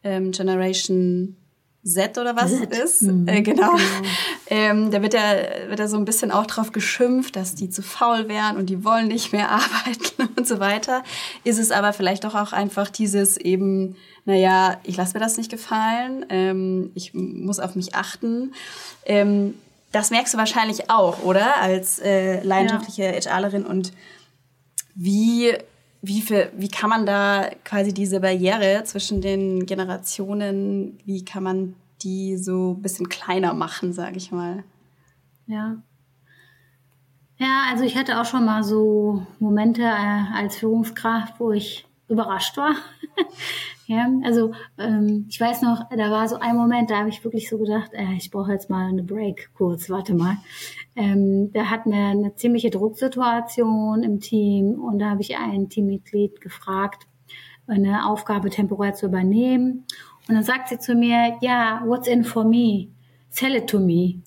[0.04, 1.36] ähm, Generation
[1.84, 2.72] Z oder was Z.
[2.72, 3.02] ist.
[3.02, 3.26] Mhm.
[3.26, 3.72] Äh, genau.
[3.72, 4.08] genau.
[4.46, 7.82] Ähm, da wird er wird er so ein bisschen auch drauf geschimpft, dass die zu
[7.82, 11.02] faul wären und die wollen nicht mehr arbeiten und so weiter.
[11.44, 15.50] Ist es aber vielleicht doch auch einfach dieses eben, naja, ich lasse mir das nicht
[15.50, 18.54] gefallen, ähm, ich muss auf mich achten.
[19.04, 19.54] Ähm,
[19.90, 21.56] das merkst du wahrscheinlich auch, oder?
[21.60, 23.36] Als äh, leidenschaftliche ja.
[23.36, 23.92] HRlerin und
[24.94, 25.54] wie
[26.02, 31.74] wie, für, wie kann man da quasi diese Barriere zwischen den Generationen, wie kann man
[32.02, 34.64] die so ein bisschen kleiner machen, sage ich mal?
[35.46, 35.76] Ja.
[37.38, 42.56] Ja, also ich hatte auch schon mal so Momente äh, als Führungskraft, wo ich überrascht
[42.56, 42.74] war.
[43.92, 47.50] ja, also ähm, ich weiß noch, da war so ein Moment, da habe ich wirklich
[47.50, 50.38] so gedacht, äh, ich brauche jetzt mal eine Break kurz, warte mal.
[50.96, 56.40] Ähm, da hatten wir eine ziemliche Drucksituation im Team und da habe ich ein Teammitglied
[56.40, 57.06] gefragt,
[57.66, 59.84] eine Aufgabe temporär zu übernehmen.
[60.26, 62.88] Und dann sagt sie zu mir, ja, what's in for me?
[63.34, 64.22] Tell it to me.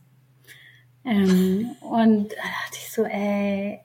[1.04, 3.80] Ähm, und da dachte ich so, ey,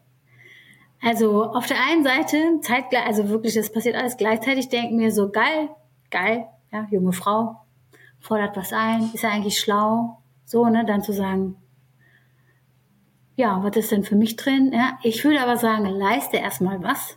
[1.03, 5.31] also auf der einen Seite, zeitgleich, also wirklich, das passiert alles gleichzeitig, denken mir so,
[5.31, 5.71] geil,
[6.11, 7.57] geil, ja, junge Frau,
[8.21, 11.57] fordert was ein, ist ja eigentlich schlau, so, ne, dann zu sagen,
[13.37, 14.73] ja, was ist denn für mich drin?
[14.75, 17.17] Ja, ich würde aber sagen, leiste erstmal was,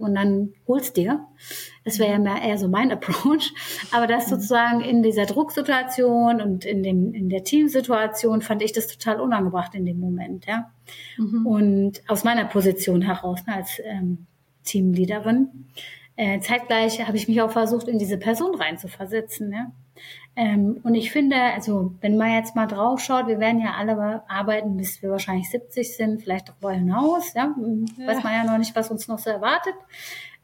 [0.00, 1.26] und dann holst dir.
[1.84, 3.52] Das wäre ja mehr eher so mein Approach.
[3.92, 4.30] Aber das mhm.
[4.30, 9.74] sozusagen in dieser Drucksituation und in dem, in der Teamsituation fand ich das total unangebracht
[9.74, 10.70] in dem Moment, ja.
[11.18, 11.46] Mhm.
[11.46, 14.26] Und aus meiner Position heraus, ne, als ähm,
[14.64, 15.68] Teamleaderin.
[16.16, 19.72] Äh, zeitgleich habe ich mich auch versucht, in diese Person reinzuversetzen, ja.
[20.36, 24.22] Ähm, und ich finde, also wenn man jetzt mal drauf schaut, wir werden ja alle
[24.28, 27.34] arbeiten, bis wir wahrscheinlich 70 sind, vielleicht darüber hinaus.
[27.34, 27.54] Ja?
[27.98, 28.06] ja.
[28.06, 29.74] Weiß man ja noch nicht, was uns noch so erwartet.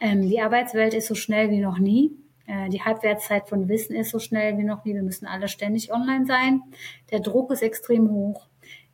[0.00, 2.12] Ähm, die Arbeitswelt ist so schnell wie noch nie.
[2.46, 4.94] Äh, die Halbwertszeit von Wissen ist so schnell wie noch nie.
[4.94, 6.62] Wir müssen alle ständig online sein.
[7.10, 8.46] Der Druck ist extrem hoch.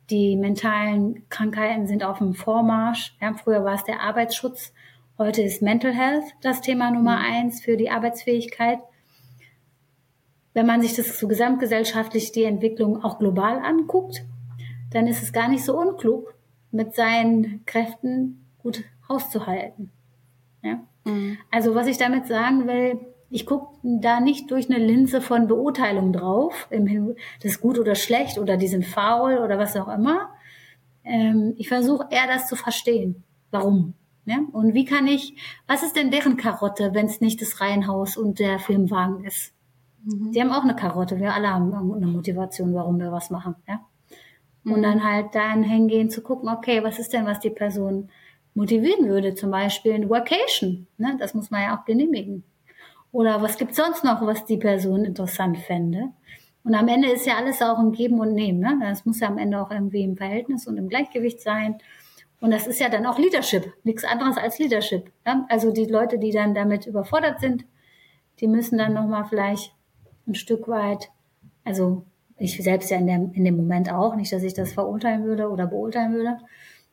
[0.09, 3.15] Die mentalen Krankheiten sind auf dem Vormarsch.
[3.21, 4.73] Ja, früher war es der Arbeitsschutz.
[5.17, 7.25] Heute ist Mental Health das Thema Nummer mhm.
[7.25, 8.79] eins für die Arbeitsfähigkeit.
[10.53, 14.23] Wenn man sich das so gesamtgesellschaftlich die Entwicklung auch global anguckt,
[14.91, 16.33] dann ist es gar nicht so unklug,
[16.71, 19.91] mit seinen Kräften gut hauszuhalten.
[20.61, 20.83] Ja?
[21.05, 21.37] Mhm.
[21.51, 26.13] Also was ich damit sagen will, ich gucke da nicht durch eine Linse von Beurteilung
[26.13, 30.29] drauf, das ist gut oder schlecht oder die sind faul oder was auch immer.
[31.03, 33.23] Ähm, ich versuche eher das zu verstehen.
[33.49, 33.95] Warum?
[34.25, 34.39] Ja?
[34.51, 35.35] Und wie kann ich,
[35.67, 39.51] was ist denn deren Karotte, wenn es nicht das Reihenhaus und der Filmwagen ist?
[40.03, 40.31] Mhm.
[40.31, 41.19] Die haben auch eine Karotte.
[41.19, 43.55] Wir alle haben eine Motivation, warum wir was machen.
[43.67, 43.81] Ja?
[44.65, 44.83] Und mhm.
[44.83, 48.09] dann halt dann hingehen zu gucken, okay, was ist denn, was die Person
[48.53, 49.35] motivieren würde?
[49.35, 50.87] Zum Beispiel ein Vacation.
[50.97, 51.15] Ne?
[51.19, 52.43] Das muss man ja auch genehmigen.
[53.11, 56.09] Oder was gibt's sonst noch, was die Person interessant fände?
[56.63, 58.59] Und am Ende ist ja alles auch ein Geben und Nehmen.
[58.59, 58.79] Ne?
[58.81, 61.77] Das muss ja am Ende auch irgendwie im Verhältnis und im Gleichgewicht sein.
[62.39, 65.11] Und das ist ja dann auch Leadership, nichts anderes als Leadership.
[65.25, 65.45] Ja?
[65.49, 67.65] Also die Leute, die dann damit überfordert sind,
[68.39, 69.73] die müssen dann nochmal vielleicht
[70.27, 71.09] ein Stück weit,
[71.63, 72.05] also
[72.37, 75.49] ich selbst ja in dem, in dem Moment auch, nicht, dass ich das verurteilen würde
[75.49, 76.37] oder beurteilen würde,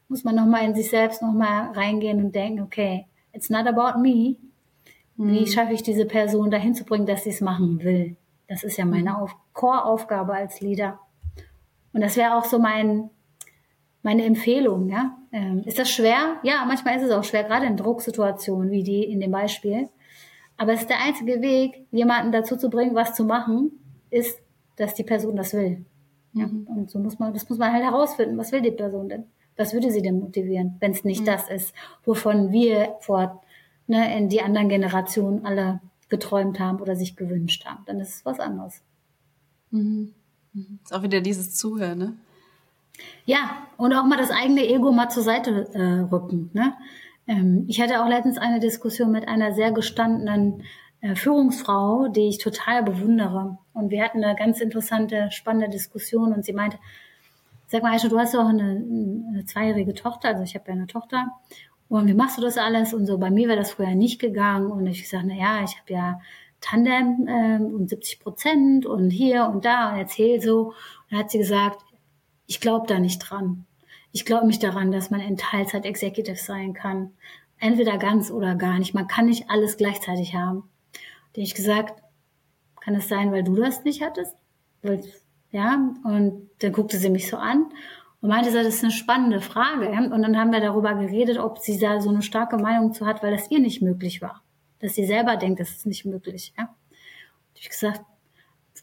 [0.09, 4.37] muss man nochmal in sich selbst nochmal reingehen und denken, okay, it's not about me.
[5.17, 5.47] Wie mhm.
[5.47, 8.17] schaffe ich diese Person dahin zu bringen, dass sie es machen will?
[8.49, 9.17] Das ist ja meine mhm.
[9.17, 10.99] Auf Core-Aufgabe als Leader.
[11.93, 13.11] Und das wäre auch so mein,
[14.03, 15.17] meine Empfehlung, ja.
[15.33, 16.37] Ähm, ist das schwer?
[16.43, 19.89] Ja, manchmal ist es auch schwer, gerade in Drucksituationen wie die in dem Beispiel.
[20.61, 23.71] Aber es ist der einzige Weg, jemanden dazu zu bringen, was zu machen,
[24.11, 24.39] ist,
[24.77, 25.87] dass die Person das will.
[26.35, 26.49] Ja?
[26.49, 26.67] Mhm.
[26.67, 28.37] Und so muss man, das muss man halt herausfinden.
[28.37, 29.25] Was will die Person denn?
[29.57, 31.25] Was würde sie denn motivieren, wenn es nicht mhm.
[31.25, 33.43] das ist, wovon wir vor
[33.87, 37.83] ne, in die anderen Generationen alle geträumt haben oder sich gewünscht haben?
[37.87, 38.83] Dann ist es was anderes.
[39.71, 40.13] Mhm.
[40.53, 40.79] mhm.
[40.85, 42.17] Ist auch wieder dieses Zuhören, ne?
[43.25, 46.51] Ja, und auch mal das eigene Ego mal zur Seite äh, rücken.
[46.53, 46.75] Ne?
[47.27, 50.65] Ähm, ich hatte auch letztens eine Diskussion mit einer sehr gestandenen
[51.01, 53.59] äh, Führungsfrau, die ich total bewundere.
[53.73, 56.79] Und wir hatten eine ganz interessante, spannende Diskussion und sie meinte,
[57.69, 58.85] sag mal, Aisha, du hast auch eine,
[59.29, 61.29] eine zweijährige Tochter, also ich habe ja eine Tochter.
[61.89, 62.95] Und wie machst du das alles?
[62.95, 64.71] Und so, bei mir wäre das früher nicht gegangen.
[64.71, 66.21] Und ich gesagt, na ja, ich habe ja
[66.61, 70.69] Tandem ähm, und 70 Prozent und hier und da und erzähl so.
[70.69, 70.75] Und
[71.11, 71.81] dann hat sie gesagt,
[72.47, 73.67] ich glaube da nicht dran.
[74.13, 77.13] Ich glaube nicht daran, dass man in Teilzeit Executive sein kann.
[77.59, 78.95] Entweder ganz oder gar nicht.
[78.95, 80.69] Man kann nicht alles gleichzeitig haben.
[81.35, 82.03] Da ich gesagt,
[82.81, 84.35] kann es sein, weil du das nicht hattest?
[85.53, 87.67] Ja, und dann guckte sie mich so an
[88.21, 89.89] und meinte, das ist eine spannende Frage.
[89.89, 93.23] Und dann haben wir darüber geredet, ob sie da so eine starke Meinung zu hat,
[93.23, 94.43] weil das ihr nicht möglich war.
[94.81, 96.55] Dass sie selber denkt, das ist nicht möglich.
[96.57, 96.65] Ja?
[96.65, 98.01] Und ich gesagt,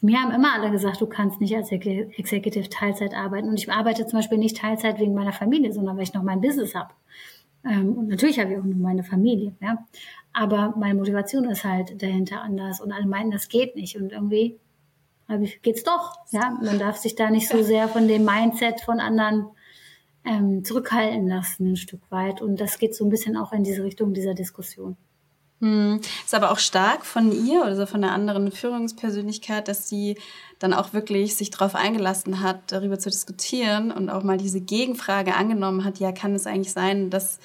[0.02, 3.48] mir haben immer alle gesagt, du kannst nicht als Executive Teilzeit arbeiten.
[3.48, 6.40] Und ich arbeite zum Beispiel nicht Teilzeit wegen meiner Familie, sondern weil ich noch mein
[6.40, 6.90] Business habe.
[7.64, 9.54] Ähm, und natürlich habe ich auch noch meine Familie.
[9.60, 9.86] Ja?
[10.32, 12.80] Aber meine Motivation ist halt dahinter anders.
[12.80, 13.96] Und alle meinen, das geht nicht.
[13.96, 14.58] Und irgendwie
[15.42, 16.14] ich, geht's doch.
[16.30, 16.56] Ja?
[16.62, 19.46] Man darf sich da nicht so sehr von dem Mindset von anderen
[20.24, 22.40] ähm, zurückhalten lassen, ein Stück weit.
[22.40, 24.96] Und das geht so ein bisschen auch in diese Richtung dieser Diskussion.
[25.60, 26.00] Hm.
[26.24, 30.16] Ist aber auch stark von ihr oder so von einer anderen Führungspersönlichkeit, dass sie
[30.60, 35.34] dann auch wirklich sich darauf eingelassen hat, darüber zu diskutieren und auch mal diese Gegenfrage
[35.34, 37.38] angenommen hat, ja, kann es eigentlich sein, dass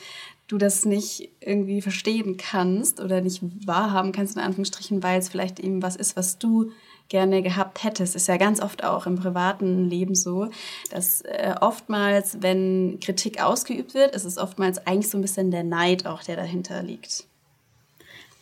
[0.47, 5.59] du das nicht irgendwie verstehen kannst oder nicht wahrhaben kannst, in Anführungsstrichen, weil es vielleicht
[5.59, 6.71] eben was ist, was du
[7.09, 8.15] gerne gehabt hättest.
[8.15, 10.49] Ist ja ganz oft auch im privaten Leben so,
[10.91, 15.63] dass äh, oftmals, wenn Kritik ausgeübt wird, ist es oftmals eigentlich so ein bisschen der
[15.63, 17.25] Neid auch, der dahinter liegt.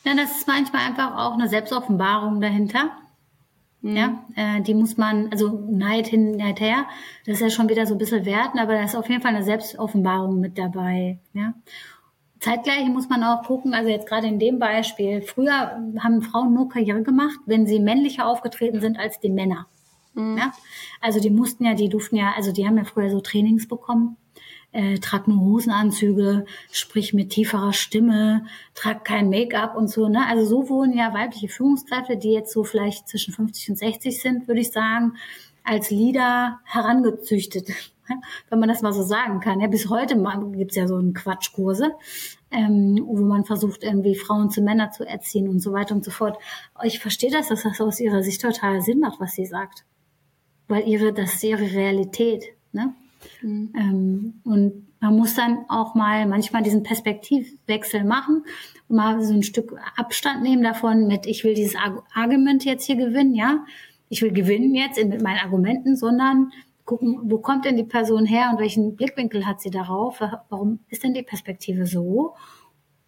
[0.03, 2.91] Ja, das ist manchmal einfach auch eine Selbstoffenbarung dahinter.
[3.81, 3.95] Mhm.
[3.95, 6.85] Ja, äh, die muss man, also Neid hin, Neid her,
[7.25, 9.35] das ist ja schon wieder so ein bisschen werten, aber da ist auf jeden Fall
[9.35, 11.19] eine Selbstoffenbarung mit dabei.
[11.33, 11.53] Ja.
[12.39, 16.69] Zeitgleich muss man auch gucken, also jetzt gerade in dem Beispiel, früher haben Frauen nur
[16.69, 19.67] Karriere gemacht, wenn sie männlicher aufgetreten sind als die Männer.
[20.13, 20.37] Mhm.
[20.37, 20.51] Ja?
[20.99, 24.17] Also die mussten ja, die durften ja, also die haben ja früher so Trainings bekommen
[24.71, 30.07] äh, trag nur Hosenanzüge, sprich mit tieferer Stimme, trag kein Make-up und so.
[30.07, 30.25] Ne?
[30.27, 34.47] Also so wurden ja weibliche Führungskräfte, die jetzt so vielleicht zwischen 50 und 60 sind,
[34.47, 35.13] würde ich sagen,
[35.63, 37.69] als Leader herangezüchtet,
[38.49, 39.59] wenn man das mal so sagen kann.
[39.59, 40.15] Ja, bis heute
[40.53, 41.91] gibt's ja so einen Quatschkurse,
[42.49, 46.11] ähm, wo man versucht, irgendwie Frauen zu Männern zu erziehen und so weiter und so
[46.11, 46.37] fort.
[46.83, 49.85] Ich verstehe das, dass das aus ihrer Sicht total Sinn macht, was sie sagt.
[50.67, 52.45] Weil ihre, das ist ihre Realität.
[52.71, 52.93] Ne?
[53.41, 53.73] Mhm.
[53.77, 58.43] Ähm, und man muss dann auch mal manchmal diesen Perspektivwechsel machen
[58.87, 61.75] und mal so ein Stück Abstand nehmen davon mit, ich will dieses
[62.13, 63.65] Argument jetzt hier gewinnen, ja.
[64.09, 66.51] Ich will gewinnen jetzt mit meinen Argumenten, sondern
[66.85, 70.21] gucken, wo kommt denn die Person her und welchen Blickwinkel hat sie darauf?
[70.49, 72.35] Warum ist denn die Perspektive so?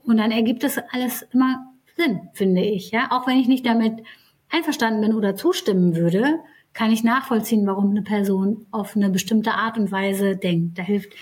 [0.03, 3.11] Und dann ergibt das alles immer Sinn, finde ich, ja.
[3.11, 4.03] Auch wenn ich nicht damit
[4.49, 6.39] einverstanden bin oder zustimmen würde,
[6.73, 10.77] kann ich nachvollziehen, warum eine Person auf eine bestimmte Art und Weise denkt.
[10.77, 11.13] Da hilft,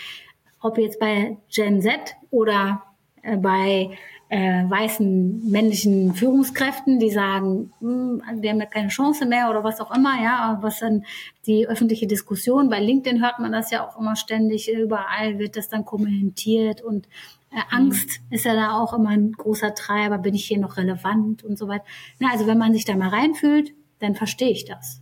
[0.62, 2.84] ob jetzt bei Gen Z oder
[3.22, 3.98] äh, bei
[4.30, 9.82] äh, weißen männlichen Führungskräften, die sagen, hm, wir haben ja keine Chance mehr oder was
[9.82, 11.04] auch immer, ja, was dann
[11.46, 15.68] die öffentliche Diskussion, bei LinkedIn hört man das ja auch immer ständig, überall wird das
[15.68, 17.08] dann kommentiert und
[17.52, 18.36] äh, Angst mhm.
[18.36, 21.68] ist ja da auch immer ein großer Treiber, bin ich hier noch relevant und so
[21.68, 21.84] weiter.
[22.20, 25.01] Na, also wenn man sich da mal reinfühlt, dann verstehe ich das.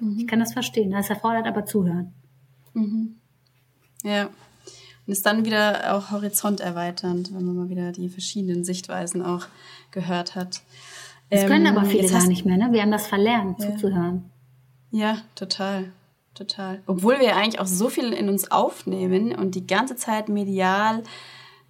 [0.00, 0.18] Mhm.
[0.18, 0.90] Ich kann das verstehen.
[0.90, 2.12] Das erfordert aber Zuhören.
[2.74, 3.16] Mhm.
[4.02, 4.26] Ja.
[5.06, 9.46] Und ist dann wieder auch horizonterweiternd, wenn man mal wieder die verschiedenen Sichtweisen auch
[9.92, 10.62] gehört hat.
[11.30, 12.68] Das ähm, können aber viele gar nicht mehr, ne?
[12.72, 13.72] Wir haben das verlernt, ja.
[13.72, 14.30] zuzuhören.
[14.90, 15.92] Ja, total.
[16.34, 16.82] Total.
[16.86, 21.02] Obwohl wir eigentlich auch so viel in uns aufnehmen und die ganze Zeit medial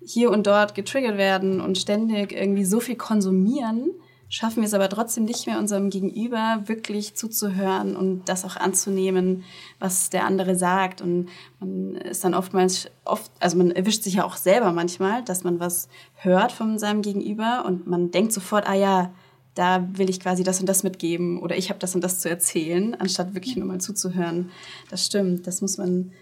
[0.04, 3.90] hier und dort getriggert werden und ständig irgendwie so viel konsumieren,
[4.28, 9.44] schaffen wir es aber trotzdem nicht mehr, unserem Gegenüber wirklich zuzuhören und das auch anzunehmen,
[9.78, 11.00] was der andere sagt.
[11.00, 11.28] Und
[11.60, 15.60] man ist dann oftmals oft, also man erwischt sich ja auch selber manchmal, dass man
[15.60, 19.12] was hört von seinem Gegenüber und man denkt sofort, ah ja,
[19.54, 22.28] da will ich quasi das und das mitgeben oder ich habe das und das zu
[22.28, 24.50] erzählen, anstatt wirklich nur mal zuzuhören.
[24.90, 26.12] Das stimmt, das muss man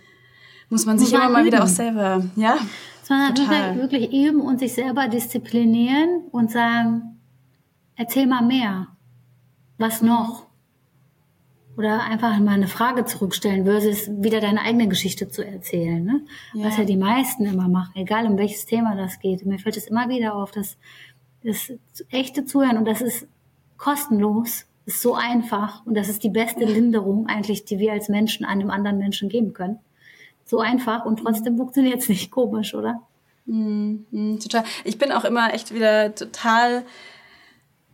[0.70, 2.56] muss man sich immer mal wieder auch selber, ja.
[3.02, 3.76] Sondern total.
[3.76, 7.13] wirklich üben und sich selber disziplinieren und sagen,
[7.96, 8.88] erzähl mal mehr.
[9.78, 10.46] Was noch?
[11.76, 16.04] Oder einfach mal eine Frage zurückstellen versus wieder deine eigene Geschichte zu erzählen.
[16.04, 16.20] Ne?
[16.54, 16.66] Ja.
[16.66, 19.44] Was ja die meisten immer machen, egal um welches Thema das geht.
[19.44, 20.76] Mir fällt es immer wieder auf, dass
[21.42, 21.72] das
[22.10, 23.26] echte Zuhören und das ist
[23.76, 28.46] kostenlos, ist so einfach und das ist die beste Linderung eigentlich, die wir als Menschen
[28.46, 29.78] einem anderen Menschen geben können.
[30.44, 33.02] So einfach und trotzdem funktioniert es nicht komisch, oder?
[33.46, 34.64] Mm, mm, total.
[34.84, 36.84] Ich bin auch immer echt wieder total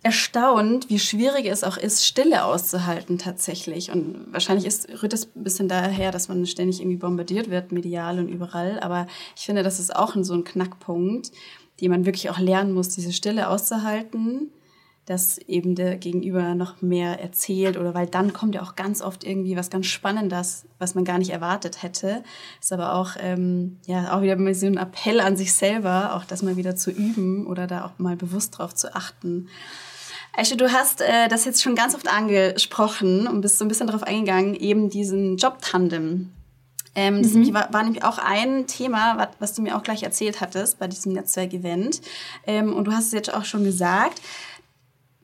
[0.02, 3.90] erstaunt, wie schwierig es auch ist, Stille auszuhalten tatsächlich.
[3.90, 8.18] Und wahrscheinlich ist, rührt es ein bisschen daher, dass man ständig irgendwie bombardiert wird, medial
[8.18, 8.80] und überall.
[8.80, 11.32] Aber ich finde, das ist auch so ein Knackpunkt,
[11.80, 14.50] den man wirklich auch lernen muss, diese Stille auszuhalten,
[15.04, 19.24] dass eben der Gegenüber noch mehr erzählt oder weil dann kommt ja auch ganz oft
[19.24, 22.22] irgendwie was ganz Spannendes, was man gar nicht erwartet hätte.
[22.60, 26.42] Ist aber auch, ähm, ja, auch wieder so ein Appell an sich selber, auch das
[26.42, 29.48] mal wieder zu üben oder da auch mal bewusst drauf zu achten.
[30.36, 33.88] Aisha, du hast äh, das jetzt schon ganz oft angesprochen und bist so ein bisschen
[33.88, 36.30] darauf eingegangen, eben diesen Job-Tandem.
[36.94, 37.54] Ähm, das mhm.
[37.54, 40.88] war, war, nämlich auch ein Thema, was, was, du mir auch gleich erzählt hattest bei
[40.88, 42.00] diesem Netzwerkevent.
[42.46, 44.20] Ähm, und du hast es jetzt auch schon gesagt,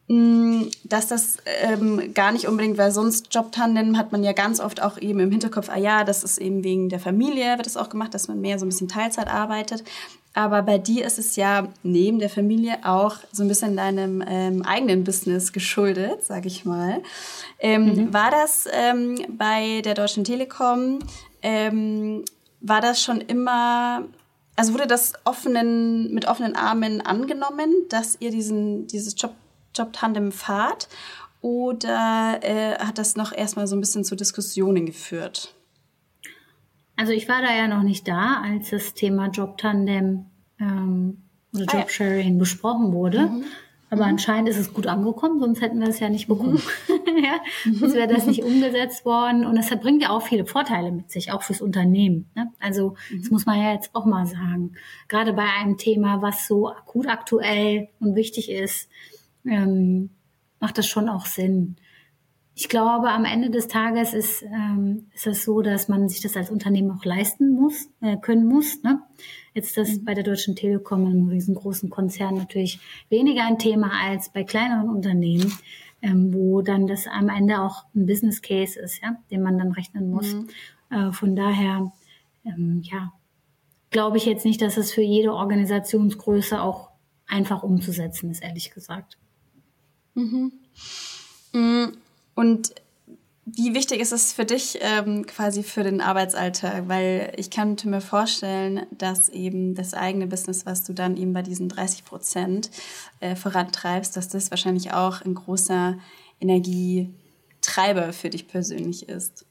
[0.09, 4.61] mh, mm, dass das ähm, gar nicht unbedingt, weil sonst Jobtandem hat man ja ganz
[4.61, 7.77] oft auch eben im Hinterkopf, ah ja, das ist eben wegen der Familie, wird das
[7.77, 9.83] auch gemacht, dass man mehr so ein bisschen Teilzeit arbeitet.
[10.37, 14.62] Aber bei dir ist es ja neben der Familie auch so ein bisschen deinem ähm,
[14.66, 17.03] eigenen Business geschuldet, sag ich mal.
[17.59, 18.12] Ähm, mhm.
[18.12, 20.99] War das ähm, bei der Deutschen Telekom,
[21.41, 22.22] ähm,
[22.61, 24.05] war das schon immer,
[24.57, 29.32] also wurde das offenen, mit offenen Armen angenommen, dass ihr diesen, dieses Job,
[29.74, 30.89] Job-Tandem fahrt?
[31.41, 35.56] Oder äh, hat das noch erstmal so ein bisschen zu Diskussionen geführt?
[36.97, 40.26] Also ich war da ja noch nicht da, als das Thema Jobtandem
[40.59, 41.22] ähm,
[41.55, 42.38] oder ah, Jobsharing ja.
[42.38, 43.28] besprochen wurde.
[43.28, 43.44] Mhm.
[43.88, 44.12] Aber mhm.
[44.12, 46.61] anscheinend ist es gut angekommen, sonst hätten wir es ja nicht bekommen.
[46.88, 47.18] Mhm.
[47.24, 47.38] ja,
[47.72, 49.44] sonst wäre das nicht umgesetzt worden.
[49.47, 52.28] Und das bringt ja auch viele Vorteile mit sich, auch fürs Unternehmen.
[52.34, 52.51] Ne?
[52.59, 53.20] Also mhm.
[53.20, 54.72] das muss man ja jetzt auch mal sagen.
[55.09, 58.88] Gerade bei einem Thema, was so akut aktuell und wichtig ist,
[59.44, 60.11] ähm,
[60.59, 61.76] macht das schon auch Sinn.
[62.59, 66.39] Ich glaube, am Ende des Tages ist, ähm, ist es so, dass man sich das
[66.39, 68.83] als Unternehmen auch leisten muss, äh, können muss.
[68.83, 69.03] Ne?
[69.53, 70.07] Jetzt das mhm.
[70.07, 72.81] bei der Deutschen Telekom, einem riesengroßen Konzern, natürlich
[73.11, 75.53] weniger ein Thema als bei kleineren Unternehmen,
[76.01, 79.73] ähm, wo dann das am Ende auch ein Business Case ist, ja, den man dann
[79.73, 80.33] rechnen muss.
[80.33, 80.49] Mhm.
[80.89, 81.93] Äh, von daher,
[82.47, 83.13] ähm, ja,
[83.91, 86.89] glaube ich jetzt nicht, dass es für jede Organisationsgröße auch
[87.27, 89.19] einfach umzusetzen ist, ehrlich gesagt.
[90.15, 90.53] Mhm.
[91.53, 91.99] Mhm.
[92.37, 92.74] Und
[93.47, 96.89] wie wichtig ist es für dich ähm, quasi für den Arbeitsalltag?
[96.89, 101.43] Weil ich könnte mir vorstellen, dass eben das eigene Business, was du dann eben bei
[101.43, 102.70] diesen 30 Prozent
[103.20, 105.97] äh, vorantreibst, dass das wahrscheinlich auch ein großer
[106.41, 109.47] Energietreiber für dich persönlich ist.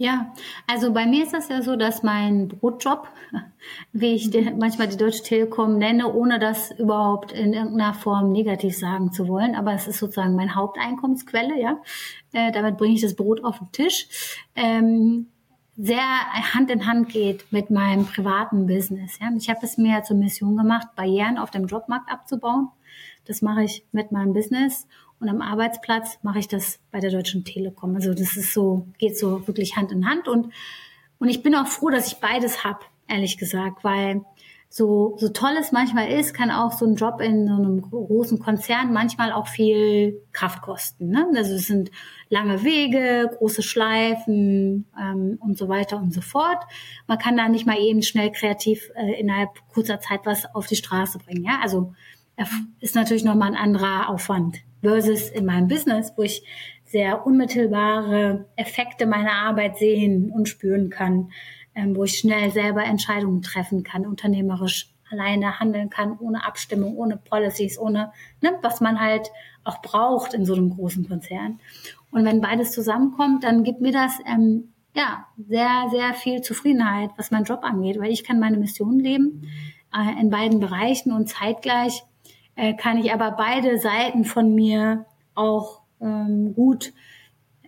[0.00, 0.32] Ja,
[0.68, 3.08] also bei mir ist das ja so, dass mein Brotjob,
[3.92, 8.78] wie ich den, manchmal die Deutsche Telekom nenne, ohne das überhaupt in irgendeiner Form negativ
[8.78, 11.78] sagen zu wollen, aber es ist sozusagen meine Haupteinkommensquelle, ja.
[12.32, 14.38] Äh, damit bringe ich das Brot auf den Tisch.
[14.54, 15.26] Ähm,
[15.76, 16.02] sehr
[16.54, 19.18] Hand in Hand geht mit meinem privaten Business.
[19.20, 19.30] Ja.
[19.36, 22.68] Ich habe es mir zur Mission gemacht, Barrieren auf dem Jobmarkt abzubauen.
[23.24, 24.86] Das mache ich mit meinem Business
[25.20, 27.94] und am Arbeitsplatz mache ich das bei der Deutschen Telekom.
[27.94, 30.28] Also das ist so, geht so wirklich Hand in Hand.
[30.28, 30.52] Und,
[31.18, 34.22] und ich bin auch froh, dass ich beides hab, ehrlich gesagt, weil
[34.70, 38.38] so, so toll es manchmal ist, kann auch so ein Job in so einem großen
[38.38, 41.08] Konzern manchmal auch viel Kraft kosten.
[41.08, 41.26] Ne?
[41.34, 41.90] Also es sind
[42.28, 46.64] lange Wege, große Schleifen ähm, und so weiter und so fort.
[47.06, 50.76] Man kann da nicht mal eben schnell kreativ äh, innerhalb kurzer Zeit was auf die
[50.76, 51.44] Straße bringen.
[51.44, 51.60] Ja?
[51.62, 51.94] Also
[52.80, 56.42] ist natürlich nochmal ein anderer Aufwand versus in meinem Business, wo ich
[56.84, 61.30] sehr unmittelbare Effekte meiner Arbeit sehen und spüren kann,
[61.74, 67.16] ähm, wo ich schnell selber Entscheidungen treffen kann, unternehmerisch alleine handeln kann, ohne Abstimmung, ohne
[67.16, 68.12] Policies, ohne,
[68.42, 69.30] ne, was man halt
[69.64, 71.60] auch braucht in so einem großen Konzern.
[72.10, 77.30] Und wenn beides zusammenkommt, dann gibt mir das ähm, ja sehr, sehr viel Zufriedenheit, was
[77.30, 79.48] meinen Job angeht, weil ich kann meine Mission leben
[79.94, 82.02] äh, in beiden Bereichen und zeitgleich
[82.58, 85.06] äh, kann ich aber beide Seiten von mir
[85.36, 86.92] auch ähm, gut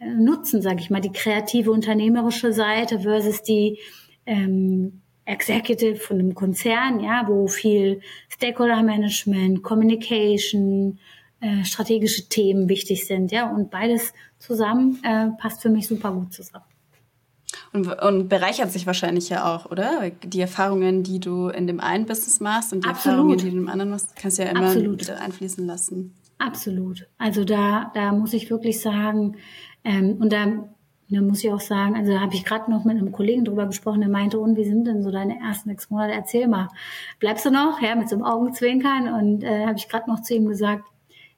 [0.01, 3.79] äh, nutzen, sage ich mal, die kreative unternehmerische Seite versus die
[4.27, 10.99] ähm, Executive von einem Konzern, ja, wo viel Stakeholder Management, Communication,
[11.41, 16.33] äh, strategische Themen wichtig sind, ja, und beides zusammen äh, passt für mich super gut
[16.33, 16.65] zusammen.
[17.73, 20.11] Und, und bereichert sich wahrscheinlich ja auch, oder?
[20.25, 23.17] Die Erfahrungen, die du in dem einen Business machst und die Absolut.
[23.19, 25.01] Erfahrungen, die du in dem anderen machst, kannst du ja immer Absolut.
[25.01, 26.15] wieder einfließen lassen.
[26.39, 27.07] Absolut.
[27.19, 29.37] Also da, da muss ich wirklich sagen,
[29.85, 30.69] ähm, und da,
[31.11, 33.67] da muss ich auch sagen, also da habe ich gerade noch mit einem Kollegen drüber
[33.67, 36.13] gesprochen, der meinte, und wie sind denn so deine ersten sechs Monate?
[36.13, 36.69] Erzähl mal.
[37.19, 37.81] Bleibst du noch?
[37.83, 39.13] Ja, mit so einem Augenzwinkern.
[39.13, 40.85] Und äh, habe ich gerade noch zu ihm gesagt,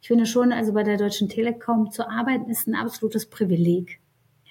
[0.00, 4.00] ich finde schon, also bei der Deutschen Telekom zu arbeiten ist ein absolutes Privileg.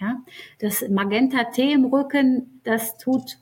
[0.02, 0.18] Ja,
[0.60, 3.38] das Magenta T im Rücken, das tut,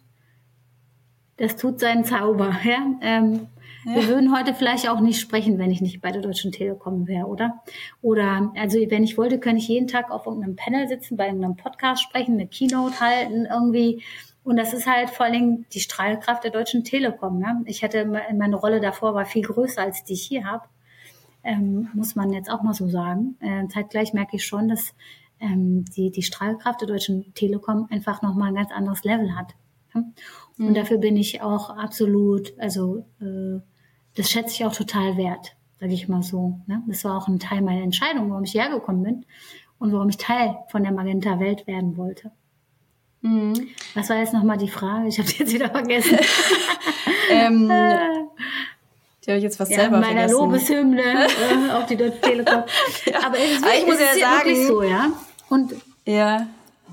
[1.37, 2.53] das tut seinen Zauber.
[2.65, 3.47] Ja, ähm,
[3.85, 3.95] ja.
[3.95, 7.27] Wir würden heute vielleicht auch nicht sprechen, wenn ich nicht bei der Deutschen Telekom wäre,
[7.27, 7.63] oder?
[8.01, 11.55] Oder, also wenn ich wollte, könnte ich jeden Tag auf irgendeinem Panel sitzen, bei irgendeinem
[11.55, 14.03] Podcast sprechen, eine Keynote halten, irgendwie.
[14.43, 17.39] Und das ist halt vor allem die Strahlkraft der Deutschen Telekom.
[17.39, 17.63] Ne?
[17.65, 20.65] Ich hatte meine Rolle davor war viel größer als die ich hier habe.
[21.43, 23.37] Ähm, muss man jetzt auch mal so sagen.
[23.39, 24.93] Äh, zeitgleich merke ich schon, dass
[25.39, 29.55] ähm, die, die Strahlkraft der Deutschen Telekom einfach nochmal ein ganz anderes Level hat.
[29.93, 30.13] Und
[30.57, 30.73] mhm.
[30.73, 33.59] dafür bin ich auch absolut, also äh,
[34.15, 36.59] das schätze ich auch total wert, sage ich mal so.
[36.67, 36.83] Ne?
[36.87, 39.25] Das war auch ein Teil meiner Entscheidung, warum ich hergekommen bin
[39.79, 42.31] und warum ich Teil von der Magenta Welt werden wollte.
[43.21, 43.69] Mhm.
[43.95, 45.07] Was war jetzt nochmal die Frage?
[45.07, 46.17] Ich habe jetzt wieder vergessen.
[47.31, 47.67] ähm,
[49.25, 50.39] die habe ich jetzt fast ja, selber meiner vergessen.
[50.39, 52.63] Lobeshymne äh, auf die Deutsche Telekom.
[53.05, 53.25] ja.
[53.25, 55.11] Aber es ist, Aber ich muss ja sagen, so, ja.
[55.49, 55.73] Und
[56.05, 56.47] ja.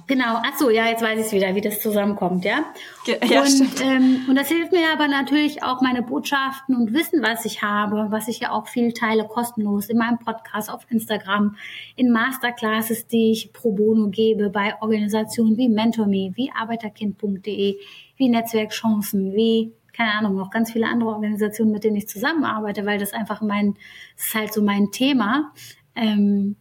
[0.09, 2.65] Genau, ach so, ja, jetzt weiß ich es wieder, wie das zusammenkommt, ja.
[3.07, 3.81] Ja, und.
[3.83, 8.07] Ähm, und das hilft mir aber natürlich auch meine Botschaften und Wissen, was ich habe,
[8.11, 11.57] was ich ja auch viel teile, kostenlos in meinem Podcast, auf Instagram,
[11.97, 17.77] in Masterclasses, die ich pro bono gebe bei Organisationen wie MentorMe, wie Arbeiterkind.de,
[18.17, 22.99] wie Netzwerkchancen, wie keine Ahnung, noch ganz viele andere Organisationen, mit denen ich zusammenarbeite, weil
[22.99, 23.77] das einfach mein,
[24.17, 25.53] das ist halt so mein Thema.
[25.95, 26.57] Ähm,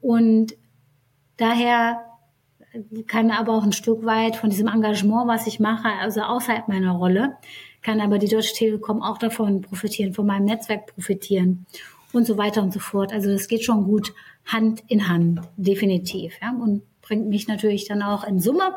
[0.00, 0.56] und
[1.36, 2.04] daher
[3.06, 6.92] kann aber auch ein Stück weit von diesem Engagement, was ich mache, also außerhalb meiner
[6.92, 7.36] Rolle,
[7.82, 11.66] kann aber die Deutsche Telekom auch davon profitieren, von meinem Netzwerk profitieren
[12.12, 13.12] und so weiter und so fort.
[13.12, 14.14] Also das geht schon gut
[14.46, 16.34] Hand in Hand, definitiv.
[16.40, 16.52] Ja?
[16.52, 18.74] Und bringt mich natürlich dann auch in Summe,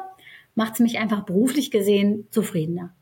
[0.55, 2.93] macht es mich einfach beruflich gesehen zufriedener.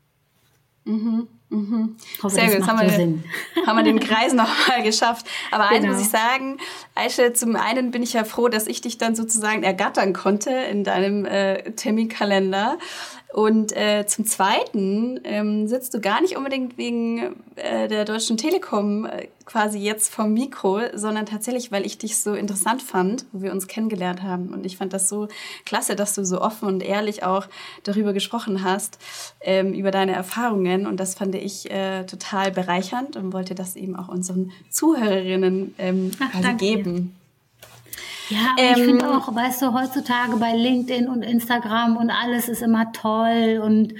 [0.84, 1.28] Mhm.
[1.54, 1.96] Mhm.
[2.22, 3.24] Hoffe, Sehr gut, haben wir, den,
[3.66, 5.26] haben wir den Kreis nochmal geschafft.
[5.50, 5.88] Aber genau.
[5.88, 6.58] eins muss ich sagen,
[6.94, 10.84] Aisha, zum einen bin ich ja froh, dass ich dich dann sozusagen ergattern konnte in
[10.84, 12.78] deinem äh, Terminkalender.
[13.34, 19.06] Und äh, zum Zweiten ähm, sitzt du gar nicht unbedingt wegen äh, der Deutschen Telekom
[19.06, 23.50] äh, quasi jetzt vom Mikro, sondern tatsächlich, weil ich dich so interessant fand, wo wir
[23.50, 24.50] uns kennengelernt haben.
[24.54, 25.26] Und ich fand das so
[25.66, 27.48] klasse, dass du so offen und ehrlich auch
[27.82, 29.00] darüber gesprochen hast,
[29.40, 30.86] ähm, über deine Erfahrungen.
[30.86, 36.12] Und das fand ich äh, total bereichernd und wollte das eben auch unseren Zuhörerinnen ähm,
[36.20, 36.94] Ach, quasi geben.
[36.94, 37.23] Dir.
[38.28, 42.62] Ja, ähm, ich finde auch, weißt du, heutzutage bei LinkedIn und Instagram und alles ist
[42.62, 43.94] immer toll und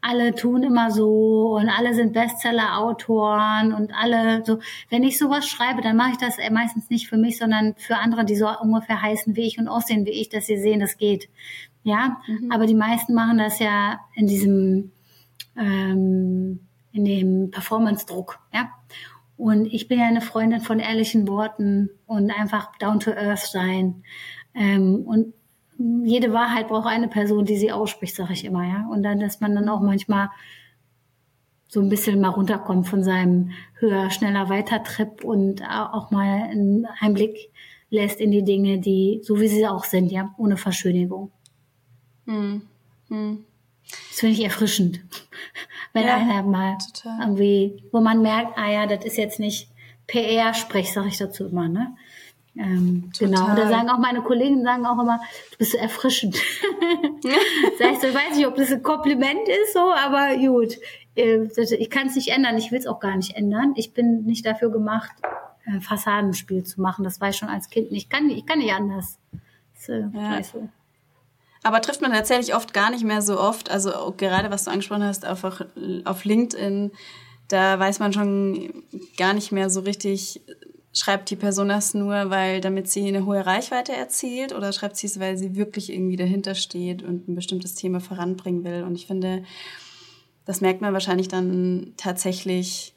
[0.00, 4.60] alle tun immer so und alle sind Bestseller-Autoren und alle so.
[4.88, 8.24] Wenn ich sowas schreibe, dann mache ich das meistens nicht für mich, sondern für andere,
[8.24, 11.28] die so ungefähr heißen wie ich und aussehen wie ich, dass sie sehen, das geht.
[11.82, 12.52] Ja, mhm.
[12.52, 14.92] aber die meisten machen das ja in diesem,
[15.56, 16.60] ähm,
[16.92, 18.38] in dem Performance-Druck.
[18.52, 18.70] Ja,
[19.36, 24.02] und ich bin ja eine Freundin von ehrlichen Worten und einfach down to earth sein.
[24.54, 25.34] Ähm, und
[26.04, 28.86] jede Wahrheit braucht eine Person, die sie ausspricht, sage ich immer, ja.
[28.90, 30.30] Und dann, dass man dann auch manchmal
[31.68, 36.86] so ein bisschen mal runterkommt von seinem höher, schneller, weiter Trip und auch mal einen
[37.00, 37.50] Einblick
[37.90, 41.30] lässt in die Dinge, die so wie sie auch sind, ja, ohne Verschönigung.
[42.24, 42.62] Hm.
[43.08, 43.44] Hm.
[44.08, 45.00] Das finde ich erfrischend.
[45.96, 47.20] Wenn ja, einer mal total.
[47.20, 49.70] irgendwie, wo man merkt, ah ja, das ist jetzt nicht
[50.08, 51.96] PR-Sprech, sage ich dazu immer, ne?
[52.54, 53.48] Ähm, genau.
[53.48, 55.20] Und da sagen auch meine Kollegen sagen auch immer,
[55.52, 56.36] du bist so erfrischend.
[57.78, 60.76] Sag ich so, weiß nicht, ob das ein Kompliment ist, so, aber gut.
[61.14, 63.72] Äh, ich kann es nicht ändern, ich will es auch gar nicht ändern.
[63.76, 65.12] Ich bin nicht dafür gemacht,
[65.64, 67.04] ein Fassadenspiel zu machen.
[67.04, 68.04] Das war ich schon als Kind nicht.
[68.04, 69.18] Ich kann, ich kann nicht anders.
[69.74, 70.42] Das, äh, ja.
[70.42, 70.68] so.
[71.66, 73.72] Aber trifft man tatsächlich oft gar nicht mehr so oft.
[73.72, 75.42] Also gerade was du angesprochen hast, auf,
[76.04, 76.92] auf LinkedIn,
[77.48, 78.84] da weiß man schon
[79.16, 80.42] gar nicht mehr so richtig,
[80.92, 85.08] schreibt die Person das nur, weil damit sie eine hohe Reichweite erzielt oder schreibt sie
[85.08, 88.84] es, weil sie wirklich irgendwie dahinter steht und ein bestimmtes Thema voranbringen will.
[88.84, 89.42] Und ich finde,
[90.44, 92.94] das merkt man wahrscheinlich dann tatsächlich,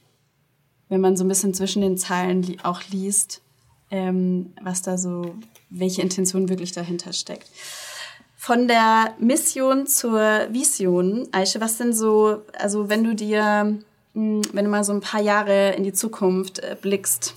[0.90, 3.42] wenn man so ein bisschen zwischen den Zeilen auch liest,
[3.90, 5.34] ähm, was da so,
[5.72, 7.50] welche Intention wirklich dahinter steckt.
[8.42, 13.78] Von der Mission zur Vision, Aische, was sind so, also wenn du dir,
[14.14, 17.36] hm, wenn du mal so ein paar Jahre in die Zukunft äh, blickst,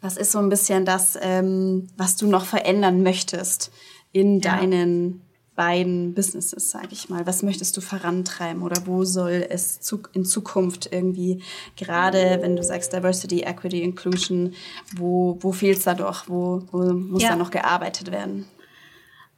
[0.00, 3.70] was ist so ein bisschen das, ähm, was du noch verändern möchtest
[4.12, 4.56] in ja.
[4.56, 5.20] deinen
[5.56, 7.26] beiden Businesses, sage ich mal?
[7.26, 9.78] Was möchtest du vorantreiben oder wo soll es
[10.14, 11.42] in Zukunft irgendwie,
[11.76, 14.54] gerade wenn du sagst Diversity, Equity, Inclusion,
[14.96, 16.30] wo, wo fehlt es da doch?
[16.30, 17.28] Wo, wo muss ja.
[17.28, 18.46] da noch gearbeitet werden?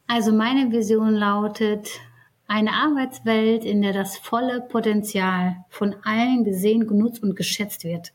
[0.07, 1.89] Also meine Vision lautet,
[2.47, 8.13] eine Arbeitswelt, in der das volle Potenzial von allen gesehen, genutzt und geschätzt wird.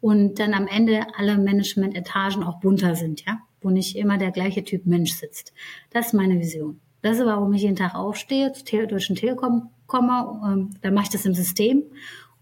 [0.00, 4.64] Und dann am Ende alle Management-Etagen auch bunter sind, ja, wo nicht immer der gleiche
[4.64, 5.52] Typ Mensch sitzt.
[5.90, 6.80] Das ist meine Vision.
[7.02, 10.40] Das ist, warum ich jeden Tag aufstehe, zur Deutschen Telekom komme.
[10.46, 11.82] Ähm, da mache ich das im System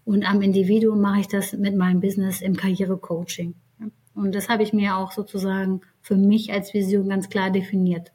[0.05, 3.55] und am Individuum mache ich das mit meinem Business im Karrierecoaching.
[4.13, 8.11] Und das habe ich mir auch sozusagen für mich als Vision ganz klar definiert.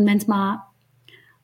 [0.00, 0.66] Und wenn es mal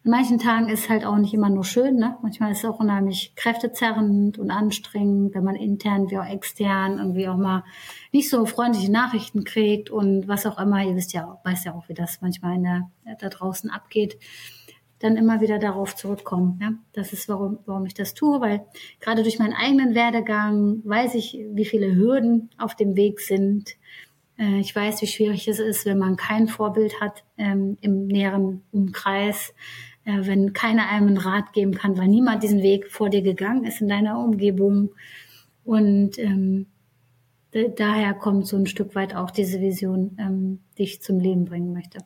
[0.06, 2.16] an manchen Tagen ist halt auch nicht immer nur schön, ne?
[2.22, 7.28] Manchmal ist es auch unheimlich kräftezerrend und anstrengend, wenn man intern wie auch extern irgendwie
[7.28, 7.64] auch mal
[8.12, 10.82] nicht so freundliche Nachrichten kriegt und was auch immer.
[10.82, 14.16] Ihr wisst ja, weiß ja auch, wie das manchmal in der, da draußen abgeht.
[15.00, 16.58] Dann immer wieder darauf zurückkommen.
[16.62, 16.70] Ja?
[16.94, 18.64] Das ist, warum, warum ich das tue, weil
[19.00, 23.76] gerade durch meinen eigenen Werdegang weiß ich, wie viele Hürden auf dem Weg sind.
[24.38, 28.62] Äh, ich weiß, wie schwierig es ist, wenn man kein Vorbild hat ähm, im näheren
[28.72, 29.54] Umkreis
[30.06, 33.64] ja, wenn keiner einem einen Rat geben kann, weil niemand diesen Weg vor dir gegangen
[33.64, 34.90] ist in deiner Umgebung.
[35.64, 36.66] Und ähm,
[37.50, 41.72] daher kommt so ein Stück weit auch diese Vision, ähm, die ich zum Leben bringen
[41.72, 41.98] möchte.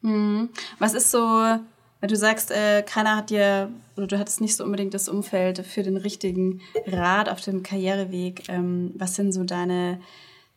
[0.00, 0.48] Mhm.
[0.78, 4.64] Was ist so, wenn du sagst, äh, keiner hat dir oder du hattest nicht so
[4.64, 8.48] unbedingt das Umfeld für den richtigen Rat auf dem Karriereweg.
[8.48, 10.00] Ähm, was sind so deine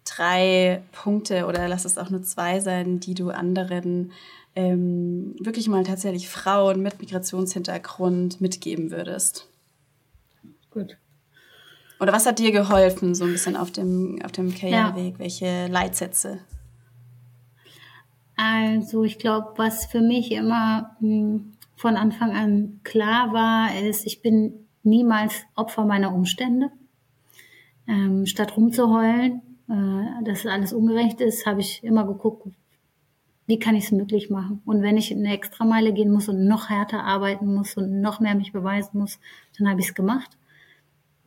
[0.05, 4.11] drei Punkte oder lass es auch nur zwei sein, die du anderen
[4.55, 9.47] ähm, wirklich mal tatsächlich Frauen mit Migrationshintergrund mitgeben würdest?
[10.69, 10.97] Gut.
[11.99, 15.13] Oder was hat dir geholfen, so ein bisschen auf dem, auf dem Karriereweg?
[15.13, 15.19] Ja.
[15.19, 16.39] Welche Leitsätze?
[18.35, 24.05] Also, ich glaube, was für mich immer mh, hm, von Anfang an klar war, ist,
[24.05, 26.71] ich bin niemals Opfer meiner Umstände.
[27.87, 32.47] Ähm, statt rumzuheulen, äh, dass alles ungerecht ist, habe ich immer geguckt,
[33.45, 34.61] wie kann ich es möglich machen?
[34.65, 38.35] Und wenn ich eine Extrameile gehen muss und noch härter arbeiten muss und noch mehr
[38.35, 39.19] mich beweisen muss,
[39.57, 40.37] dann habe ich es gemacht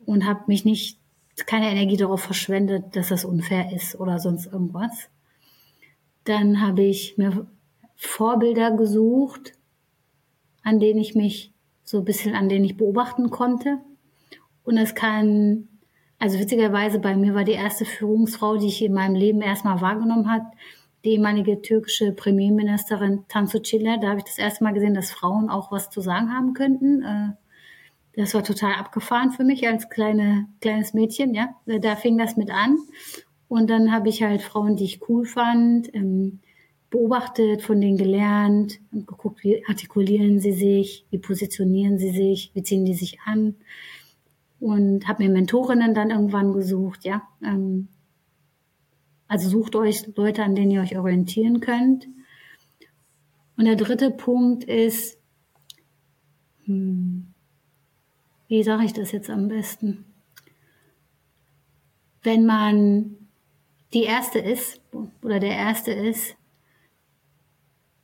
[0.05, 0.99] und habe mich nicht
[1.45, 5.09] keine Energie darauf verschwendet, dass das unfair ist oder sonst irgendwas.
[6.23, 7.45] Dann habe ich mir
[7.95, 9.53] Vorbilder gesucht,
[10.63, 13.77] an denen ich mich so ein bisschen, an denen ich beobachten konnte.
[14.63, 15.67] Und es kann,
[16.19, 20.31] also witzigerweise bei mir war die erste Führungsfrau, die ich in meinem Leben erstmal wahrgenommen
[20.31, 20.43] hat,
[21.05, 23.97] die ehemalige türkische Premierministerin Tansu Çiller.
[23.99, 27.03] Da habe ich das erste Mal gesehen, dass Frauen auch was zu sagen haben könnten.
[27.03, 27.29] Äh,
[28.17, 31.49] das war total abgefahren für mich als kleine, kleines Mädchen, ja.
[31.65, 32.77] Da fing das mit an.
[33.47, 36.39] Und dann habe ich halt Frauen, die ich cool fand, ähm,
[36.89, 42.85] beobachtet, von denen gelernt geguckt, wie artikulieren sie sich, wie positionieren sie sich, wie ziehen
[42.85, 43.55] die sich an.
[44.59, 47.21] Und habe mir Mentorinnen dann irgendwann gesucht, ja.
[47.43, 47.87] Ähm,
[49.27, 52.07] also sucht euch Leute, an denen ihr euch orientieren könnt.
[53.57, 55.17] Und der dritte Punkt ist,
[56.65, 57.33] hm,
[58.47, 60.05] wie sage ich das jetzt am besten?
[62.23, 63.15] Wenn man
[63.93, 64.81] die Erste ist
[65.21, 66.35] oder der Erste ist,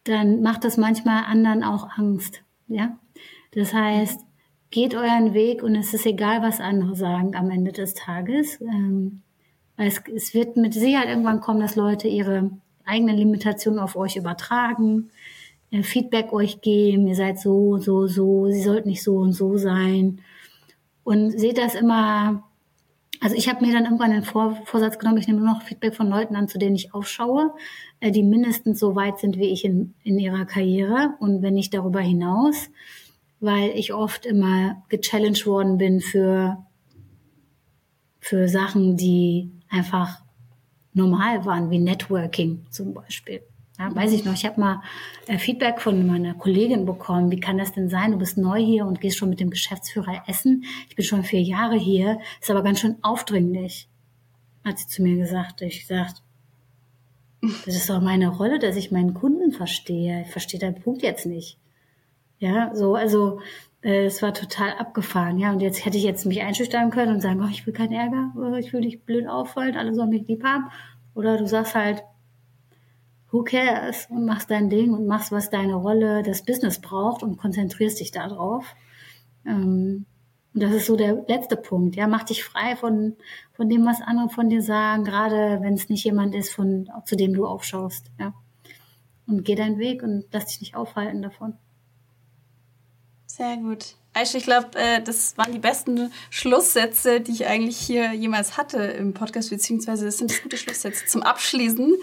[0.04, 2.44] dann macht das manchmal anderen auch Angst.
[2.68, 2.98] Ja,
[3.52, 4.22] das heißt,
[4.74, 8.60] geht euren Weg und es ist egal, was andere sagen am Ende des Tages.
[8.60, 9.22] Ähm,
[9.78, 12.50] es, es wird mit Sicherheit irgendwann kommen, dass Leute ihre
[12.84, 15.12] eigenen Limitationen auf euch übertragen,
[15.70, 19.58] äh, Feedback euch geben, ihr seid so, so, so, sie sollten nicht so und so
[19.58, 20.22] sein.
[21.04, 22.44] Und seht das immer,
[23.22, 25.94] also ich habe mir dann irgendwann den Vor Vorsatz genommen, ich nehme nur noch Feedback
[25.94, 27.54] von Leuten an, zu denen ich aufschaue,
[28.00, 31.76] äh, die mindestens so weit sind wie ich in, in ihrer Karriere und wenn nicht
[31.76, 32.72] darüber hinaus,
[33.44, 36.66] weil ich oft immer gechallenged worden bin für,
[38.22, 40.22] für Sachen, die einfach
[40.94, 43.42] normal waren, wie Networking zum Beispiel.
[43.78, 44.82] Ja, weiß ich noch, ich habe mal
[45.28, 47.32] äh, Feedback von meiner Kollegin bekommen.
[47.32, 48.14] Wie kann das denn sein?
[48.14, 50.64] Du bist neu hier und gehst schon mit dem Geschäftsführer essen.
[50.88, 53.90] Ich bin schon vier Jahre hier, ist aber ganz schön aufdringlich,
[54.64, 55.62] hat sie zu mir gesagt.
[55.64, 56.24] Ich gesagt,
[57.66, 60.22] das ist doch meine Rolle, dass ich meinen Kunden verstehe.
[60.22, 61.58] Ich verstehe deinen Punkt jetzt nicht.
[62.44, 63.40] Ja, so, also
[63.82, 65.54] äh, es war total abgefahren, ja.
[65.54, 68.34] Und jetzt hätte ich jetzt mich einschüchtern können und sagen, oh, ich will keinen Ärger,
[68.36, 70.66] oh, ich will nicht blöd auffallen, alle sollen mich lieb haben.
[71.16, 72.04] Oder du sagst halt,
[73.32, 77.38] who cares und machst dein Ding und machst, was deine Rolle, das Business braucht und
[77.38, 78.76] konzentrierst dich darauf.
[79.46, 80.06] Ähm,
[80.54, 81.96] und das ist so der letzte Punkt.
[81.96, 83.16] Ja, mach dich frei von,
[83.54, 87.16] von dem, was andere von dir sagen, gerade wenn es nicht jemand ist, von, zu
[87.16, 88.12] dem du aufschaust.
[88.20, 88.34] Ja.
[89.28, 91.58] und geh deinen Weg und lass dich nicht aufhalten davon.
[93.36, 93.96] Sehr gut.
[94.14, 98.78] Aisha, ich glaube, äh, das waren die besten Schlusssätze, die ich eigentlich hier jemals hatte
[98.78, 101.96] im Podcast, beziehungsweise das sind gute Schlusssätze zum Abschließen.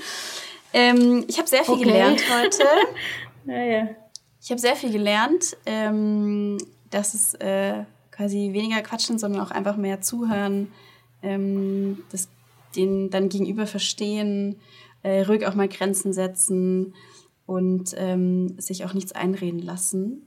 [0.73, 1.85] Ähm, ich habe sehr viel okay.
[1.85, 2.65] gelernt heute.
[3.47, 3.89] ja, ja.
[4.43, 6.59] Ich habe sehr viel gelernt, ähm,
[6.91, 10.73] dass es äh, quasi weniger quatschen, sondern auch einfach mehr zuhören,
[11.23, 12.27] ähm, das,
[12.75, 14.57] den dann gegenüber verstehen,
[15.05, 16.93] äh, ruhig auch mal Grenzen setzen
[17.47, 17.95] und
[18.59, 20.27] sich auch nichts einreden lassen.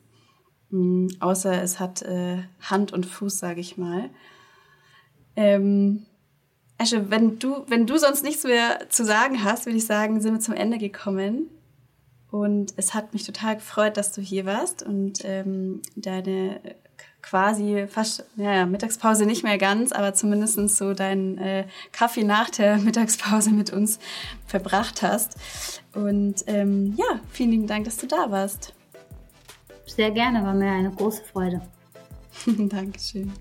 [0.73, 4.09] Mhm, außer es hat äh, Hand und Fuß, sage ich mal.
[5.35, 6.07] Ähm,
[6.79, 10.33] Asche, wenn du, wenn du sonst nichts mehr zu sagen hast, würde ich sagen, sind
[10.33, 11.47] wir zum Ende gekommen.
[12.31, 16.59] Und es hat mich total gefreut, dass du hier warst und ähm, deine
[17.21, 22.77] quasi fast, ja, Mittagspause nicht mehr ganz, aber zumindest so deinen äh, Kaffee nach der
[22.79, 23.99] Mittagspause mit uns
[24.47, 25.37] verbracht hast.
[25.93, 28.73] Und ähm, ja, vielen lieben Dank, dass du da warst.
[29.85, 31.61] Sehr gerne, war mir eine große Freude.
[32.45, 33.31] Dankeschön.